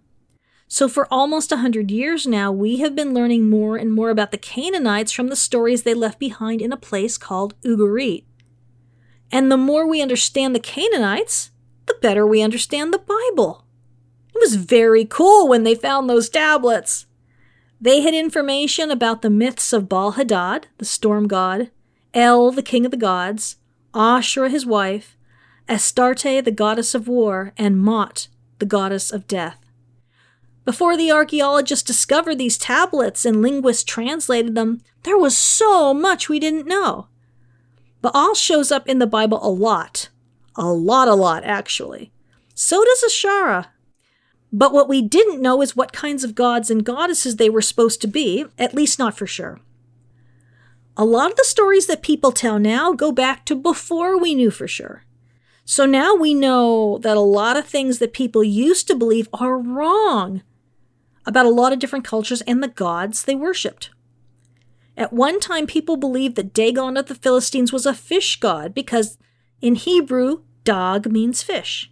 So, 0.67 0.87
for 0.87 1.11
almost 1.11 1.51
a 1.51 1.57
hundred 1.57 1.91
years 1.91 2.25
now, 2.25 2.49
we 2.49 2.77
have 2.77 2.95
been 2.95 3.13
learning 3.13 3.49
more 3.49 3.75
and 3.75 3.91
more 3.91 4.09
about 4.09 4.31
the 4.31 4.37
Canaanites 4.37 5.11
from 5.11 5.27
the 5.27 5.35
stories 5.35 5.83
they 5.83 5.93
left 5.93 6.19
behind 6.19 6.61
in 6.61 6.71
a 6.71 6.77
place 6.77 7.17
called 7.17 7.59
Ugarit. 7.61 8.23
And 9.31 9.51
the 9.51 9.57
more 9.57 9.85
we 9.85 10.01
understand 10.01 10.55
the 10.55 10.61
Canaanites, 10.61 11.51
the 11.87 11.97
better 12.01 12.25
we 12.25 12.41
understand 12.41 12.93
the 12.93 12.99
Bible. 12.99 13.60
Was 14.41 14.55
very 14.55 15.05
cool 15.05 15.47
when 15.47 15.63
they 15.63 15.75
found 15.75 16.09
those 16.09 16.27
tablets. 16.27 17.05
They 17.79 18.01
had 18.01 18.15
information 18.15 18.89
about 18.89 19.21
the 19.21 19.29
myths 19.29 19.71
of 19.71 19.87
Baal 19.87 20.13
Hadad, 20.13 20.67
the 20.79 20.85
storm 20.85 21.27
god, 21.27 21.69
El, 22.15 22.49
the 22.49 22.63
king 22.63 22.83
of 22.83 22.89
the 22.89 22.97
gods, 22.97 23.57
Asherah, 23.93 24.49
his 24.49 24.65
wife, 24.65 25.15
Astarte, 25.69 26.43
the 26.43 26.51
goddess 26.51 26.95
of 26.95 27.07
war, 27.07 27.53
and 27.55 27.79
Mot, 27.79 28.29
the 28.57 28.65
goddess 28.65 29.11
of 29.11 29.27
death. 29.27 29.59
Before 30.65 30.97
the 30.97 31.11
archaeologists 31.11 31.85
discovered 31.85 32.39
these 32.39 32.57
tablets 32.57 33.25
and 33.25 33.43
linguists 33.43 33.83
translated 33.83 34.55
them, 34.55 34.81
there 35.03 35.19
was 35.19 35.37
so 35.37 35.93
much 35.93 36.29
we 36.29 36.39
didn't 36.39 36.67
know. 36.67 37.07
Baal 38.01 38.33
shows 38.33 38.71
up 38.71 38.87
in 38.87 38.97
the 38.97 39.05
Bible 39.05 39.39
a 39.43 39.49
lot. 39.49 40.09
A 40.55 40.65
lot, 40.65 41.07
a 41.07 41.13
lot, 41.13 41.43
actually. 41.43 42.11
So 42.55 42.83
does 42.83 43.03
Asherah. 43.03 43.69
But 44.51 44.73
what 44.73 44.89
we 44.89 45.01
didn't 45.01 45.41
know 45.41 45.61
is 45.61 45.75
what 45.75 45.93
kinds 45.93 46.23
of 46.23 46.35
gods 46.35 46.69
and 46.69 46.83
goddesses 46.83 47.37
they 47.37 47.49
were 47.49 47.61
supposed 47.61 48.01
to 48.01 48.07
be, 48.07 48.45
at 48.57 48.73
least 48.73 48.99
not 48.99 49.17
for 49.17 49.25
sure. 49.25 49.59
A 50.97 51.05
lot 51.05 51.31
of 51.31 51.37
the 51.37 51.45
stories 51.45 51.87
that 51.87 52.01
people 52.01 52.31
tell 52.31 52.59
now 52.59 52.91
go 52.93 53.11
back 53.11 53.45
to 53.45 53.55
before 53.55 54.19
we 54.19 54.35
knew 54.35 54.51
for 54.51 54.67
sure. 54.67 55.03
So 55.63 55.85
now 55.85 56.15
we 56.15 56.33
know 56.33 56.97
that 56.97 57.15
a 57.15 57.21
lot 57.21 57.55
of 57.55 57.65
things 57.65 57.99
that 57.99 58.13
people 58.13 58.43
used 58.43 58.87
to 58.87 58.95
believe 58.95 59.29
are 59.33 59.57
wrong 59.57 60.41
about 61.25 61.45
a 61.45 61.49
lot 61.49 61.71
of 61.71 61.79
different 61.79 62.03
cultures 62.03 62.41
and 62.41 62.61
the 62.61 62.67
gods 62.67 63.23
they 63.23 63.35
worshipped. 63.35 63.91
At 64.97 65.13
one 65.13 65.39
time, 65.39 65.67
people 65.67 65.95
believed 65.95 66.35
that 66.35 66.53
Dagon 66.53 66.97
of 66.97 67.05
the 67.05 67.15
Philistines 67.15 67.71
was 67.71 67.85
a 67.85 67.93
fish 67.93 68.39
god 68.39 68.73
because 68.73 69.17
in 69.61 69.75
Hebrew, 69.75 70.41
dag 70.63 71.09
means 71.09 71.41
fish. 71.41 71.91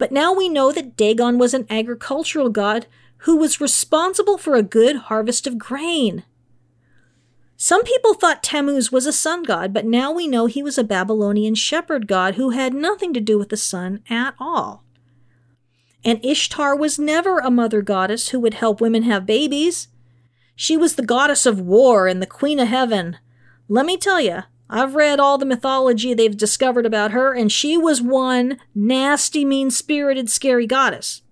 But 0.00 0.12
now 0.12 0.32
we 0.32 0.48
know 0.48 0.72
that 0.72 0.96
Dagon 0.96 1.36
was 1.36 1.52
an 1.52 1.66
agricultural 1.68 2.48
god 2.48 2.86
who 3.24 3.36
was 3.36 3.60
responsible 3.60 4.38
for 4.38 4.54
a 4.54 4.62
good 4.62 4.96
harvest 4.96 5.46
of 5.46 5.58
grain. 5.58 6.24
Some 7.58 7.84
people 7.84 8.14
thought 8.14 8.42
Tammuz 8.42 8.90
was 8.90 9.04
a 9.04 9.12
sun 9.12 9.42
god, 9.42 9.74
but 9.74 9.84
now 9.84 10.10
we 10.10 10.26
know 10.26 10.46
he 10.46 10.62
was 10.62 10.78
a 10.78 10.84
Babylonian 10.84 11.54
shepherd 11.54 12.06
god 12.06 12.36
who 12.36 12.48
had 12.48 12.72
nothing 12.72 13.12
to 13.12 13.20
do 13.20 13.38
with 13.38 13.50
the 13.50 13.58
sun 13.58 14.02
at 14.08 14.34
all. 14.40 14.84
And 16.02 16.24
Ishtar 16.24 16.74
was 16.74 16.98
never 16.98 17.38
a 17.38 17.50
mother 17.50 17.82
goddess 17.82 18.30
who 18.30 18.40
would 18.40 18.54
help 18.54 18.80
women 18.80 19.02
have 19.02 19.26
babies. 19.26 19.88
She 20.56 20.78
was 20.78 20.94
the 20.94 21.04
goddess 21.04 21.44
of 21.44 21.60
war 21.60 22.06
and 22.06 22.22
the 22.22 22.26
queen 22.26 22.58
of 22.58 22.68
heaven. 22.68 23.18
Let 23.68 23.84
me 23.84 23.98
tell 23.98 24.18
you, 24.18 24.44
I've 24.72 24.94
read 24.94 25.18
all 25.18 25.36
the 25.36 25.44
mythology 25.44 26.14
they've 26.14 26.36
discovered 26.36 26.86
about 26.86 27.10
her, 27.10 27.34
and 27.34 27.50
she 27.50 27.76
was 27.76 28.00
one 28.00 28.58
nasty, 28.72 29.44
mean 29.44 29.72
spirited, 29.72 30.30
scary 30.30 30.64
goddess. 30.64 31.22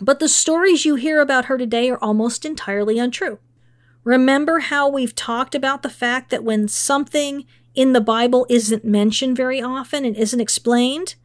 But 0.00 0.20
the 0.20 0.28
stories 0.28 0.86
you 0.86 0.94
hear 0.94 1.20
about 1.20 1.44
her 1.44 1.58
today 1.58 1.90
are 1.90 2.02
almost 2.02 2.46
entirely 2.46 2.98
untrue. 2.98 3.38
Remember 4.04 4.60
how 4.60 4.88
we've 4.88 5.14
talked 5.14 5.54
about 5.54 5.82
the 5.82 5.90
fact 5.90 6.30
that 6.30 6.44
when 6.44 6.66
something 6.66 7.44
in 7.74 7.92
the 7.92 8.00
Bible 8.00 8.46
isn't 8.48 8.86
mentioned 8.86 9.36
very 9.36 9.60
often 9.60 10.06
and 10.06 10.16
isn't 10.16 10.40
explained, 10.40 11.16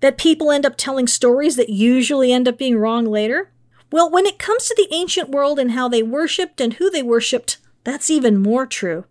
that 0.00 0.18
people 0.18 0.50
end 0.50 0.66
up 0.66 0.76
telling 0.76 1.06
stories 1.06 1.56
that 1.56 1.70
usually 1.70 2.30
end 2.30 2.46
up 2.46 2.58
being 2.58 2.76
wrong 2.76 3.06
later? 3.06 3.52
Well, 3.90 4.10
when 4.10 4.26
it 4.26 4.38
comes 4.38 4.66
to 4.66 4.74
the 4.76 4.94
ancient 4.94 5.30
world 5.30 5.58
and 5.58 5.70
how 5.70 5.88
they 5.88 6.02
worshipped 6.02 6.60
and 6.60 6.74
who 6.74 6.90
they 6.90 7.02
worshipped, 7.02 7.56
that's 7.84 8.10
even 8.10 8.36
more 8.36 8.66
true. 8.66 9.06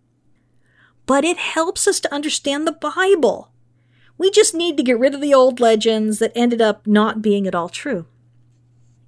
But 1.06 1.24
it 1.24 1.38
helps 1.38 1.86
us 1.86 2.00
to 2.00 2.12
understand 2.12 2.66
the 2.66 2.72
Bible. 2.72 3.52
We 4.18 4.30
just 4.30 4.54
need 4.54 4.76
to 4.76 4.82
get 4.82 4.98
rid 4.98 5.14
of 5.14 5.20
the 5.20 5.34
old 5.34 5.60
legends 5.60 6.18
that 6.18 6.32
ended 6.34 6.60
up 6.60 6.86
not 6.86 7.22
being 7.22 7.46
at 7.46 7.54
all 7.54 7.68
true. 7.68 8.06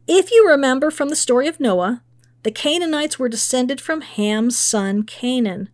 If 0.06 0.30
you 0.30 0.48
remember 0.48 0.90
from 0.90 1.08
the 1.08 1.16
story 1.16 1.48
of 1.48 1.60
Noah, 1.60 2.02
the 2.44 2.50
Canaanites 2.50 3.18
were 3.18 3.28
descended 3.28 3.80
from 3.80 4.00
Ham's 4.00 4.56
son 4.56 5.02
Canaan, 5.02 5.68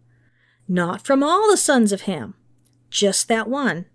not 0.67 1.05
from 1.05 1.23
all 1.23 1.51
the 1.51 1.57
sons 1.57 1.93
of 1.93 2.03
Ham, 2.03 2.35
just 2.91 3.29
that 3.29 3.49
one. 3.49 3.87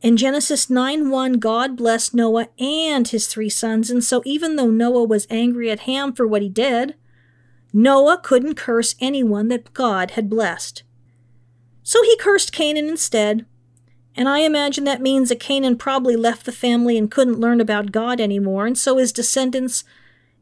In 0.00 0.16
Genesis 0.16 0.70
9 0.70 1.10
1, 1.10 1.34
God 1.34 1.76
blessed 1.76 2.14
Noah 2.14 2.48
and 2.58 3.06
his 3.06 3.26
three 3.26 3.48
sons, 3.48 3.90
and 3.90 4.02
so 4.02 4.22
even 4.24 4.56
though 4.56 4.70
Noah 4.70 5.04
was 5.04 5.26
angry 5.28 5.70
at 5.70 5.80
Ham 5.80 6.12
for 6.12 6.26
what 6.26 6.42
he 6.42 6.48
did, 6.48 6.94
Noah 7.72 8.20
couldn't 8.22 8.54
curse 8.54 8.94
anyone 9.00 9.48
that 9.48 9.74
God 9.74 10.12
had 10.12 10.30
blessed. 10.30 10.84
So 11.88 12.02
he 12.02 12.18
cursed 12.18 12.52
Canaan 12.52 12.86
instead, 12.86 13.46
and 14.14 14.28
I 14.28 14.40
imagine 14.40 14.84
that 14.84 15.00
means 15.00 15.30
that 15.30 15.40
Canaan 15.40 15.78
probably 15.78 16.16
left 16.16 16.44
the 16.44 16.52
family 16.52 16.98
and 16.98 17.10
couldn't 17.10 17.40
learn 17.40 17.62
about 17.62 17.92
God 17.92 18.20
anymore, 18.20 18.66
and 18.66 18.76
so 18.76 18.98
his 18.98 19.10
descendants 19.10 19.84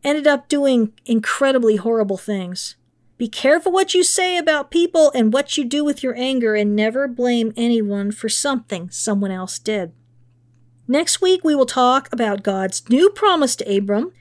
ended 0.02 0.26
up 0.26 0.48
doing 0.48 0.92
incredibly 1.04 1.76
horrible 1.76 2.16
things. 2.16 2.74
Be 3.16 3.28
careful 3.28 3.70
what 3.70 3.94
you 3.94 4.02
say 4.02 4.36
about 4.36 4.72
people 4.72 5.12
and 5.14 5.32
what 5.32 5.56
you 5.56 5.64
do 5.64 5.84
with 5.84 6.02
your 6.02 6.16
anger, 6.16 6.56
and 6.56 6.74
never 6.74 7.06
blame 7.06 7.52
anyone 7.56 8.10
for 8.10 8.28
something 8.28 8.90
someone 8.90 9.30
else 9.30 9.60
did. 9.60 9.92
Next 10.88 11.20
week, 11.20 11.44
we 11.44 11.54
will 11.54 11.64
talk 11.64 12.08
about 12.12 12.42
God's 12.42 12.90
new 12.90 13.08
promise 13.08 13.54
to 13.54 13.76
Abram 13.76 14.12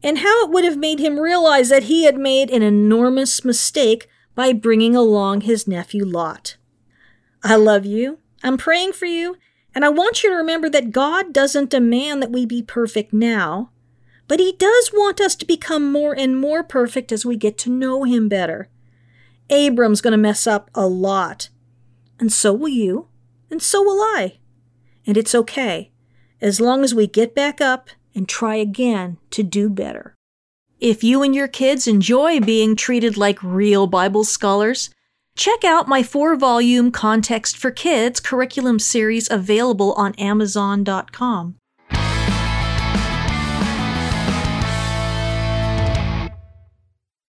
and 0.00 0.18
how 0.18 0.44
it 0.44 0.52
would 0.52 0.62
have 0.62 0.78
made 0.78 1.00
him 1.00 1.18
realize 1.18 1.70
that 1.70 1.90
he 1.90 2.04
had 2.04 2.16
made 2.16 2.50
an 2.50 2.62
enormous 2.62 3.44
mistake 3.44 4.08
by 4.36 4.52
bringing 4.52 4.94
along 4.94 5.40
his 5.40 5.66
nephew 5.66 6.04
Lot. 6.04 6.54
I 7.42 7.56
love 7.56 7.86
you, 7.86 8.18
I'm 8.42 8.56
praying 8.56 8.92
for 8.92 9.06
you, 9.06 9.36
and 9.74 9.84
I 9.84 9.88
want 9.90 10.22
you 10.22 10.30
to 10.30 10.36
remember 10.36 10.68
that 10.70 10.92
God 10.92 11.32
doesn't 11.32 11.70
demand 11.70 12.22
that 12.22 12.32
we 12.32 12.46
be 12.46 12.62
perfect 12.62 13.12
now, 13.12 13.70
but 14.26 14.40
He 14.40 14.52
does 14.52 14.90
want 14.92 15.20
us 15.20 15.34
to 15.36 15.46
become 15.46 15.92
more 15.92 16.14
and 16.16 16.36
more 16.36 16.62
perfect 16.64 17.12
as 17.12 17.24
we 17.24 17.36
get 17.36 17.56
to 17.58 17.70
know 17.70 18.04
Him 18.04 18.28
better. 18.28 18.68
Abram's 19.50 20.00
going 20.00 20.12
to 20.12 20.18
mess 20.18 20.46
up 20.46 20.70
a 20.74 20.86
lot. 20.86 21.48
And 22.20 22.32
so 22.32 22.52
will 22.52 22.68
you, 22.68 23.08
and 23.50 23.62
so 23.62 23.82
will 23.82 24.00
I. 24.00 24.38
And 25.06 25.16
it's 25.16 25.34
okay, 25.34 25.92
as 26.40 26.60
long 26.60 26.84
as 26.84 26.94
we 26.94 27.06
get 27.06 27.34
back 27.34 27.60
up 27.60 27.90
and 28.14 28.28
try 28.28 28.56
again 28.56 29.18
to 29.30 29.42
do 29.42 29.70
better. 29.70 30.14
If 30.80 31.02
you 31.02 31.22
and 31.22 31.34
your 31.34 31.48
kids 31.48 31.86
enjoy 31.86 32.40
being 32.40 32.76
treated 32.76 33.16
like 33.16 33.42
real 33.42 33.86
Bible 33.86 34.24
scholars, 34.24 34.90
Check 35.38 35.64
out 35.64 35.86
my 35.86 36.02
four 36.02 36.34
volume 36.34 36.90
Context 36.90 37.56
for 37.56 37.70
Kids 37.70 38.18
curriculum 38.18 38.80
series 38.80 39.30
available 39.30 39.92
on 39.92 40.12
Amazon.com. 40.18 41.54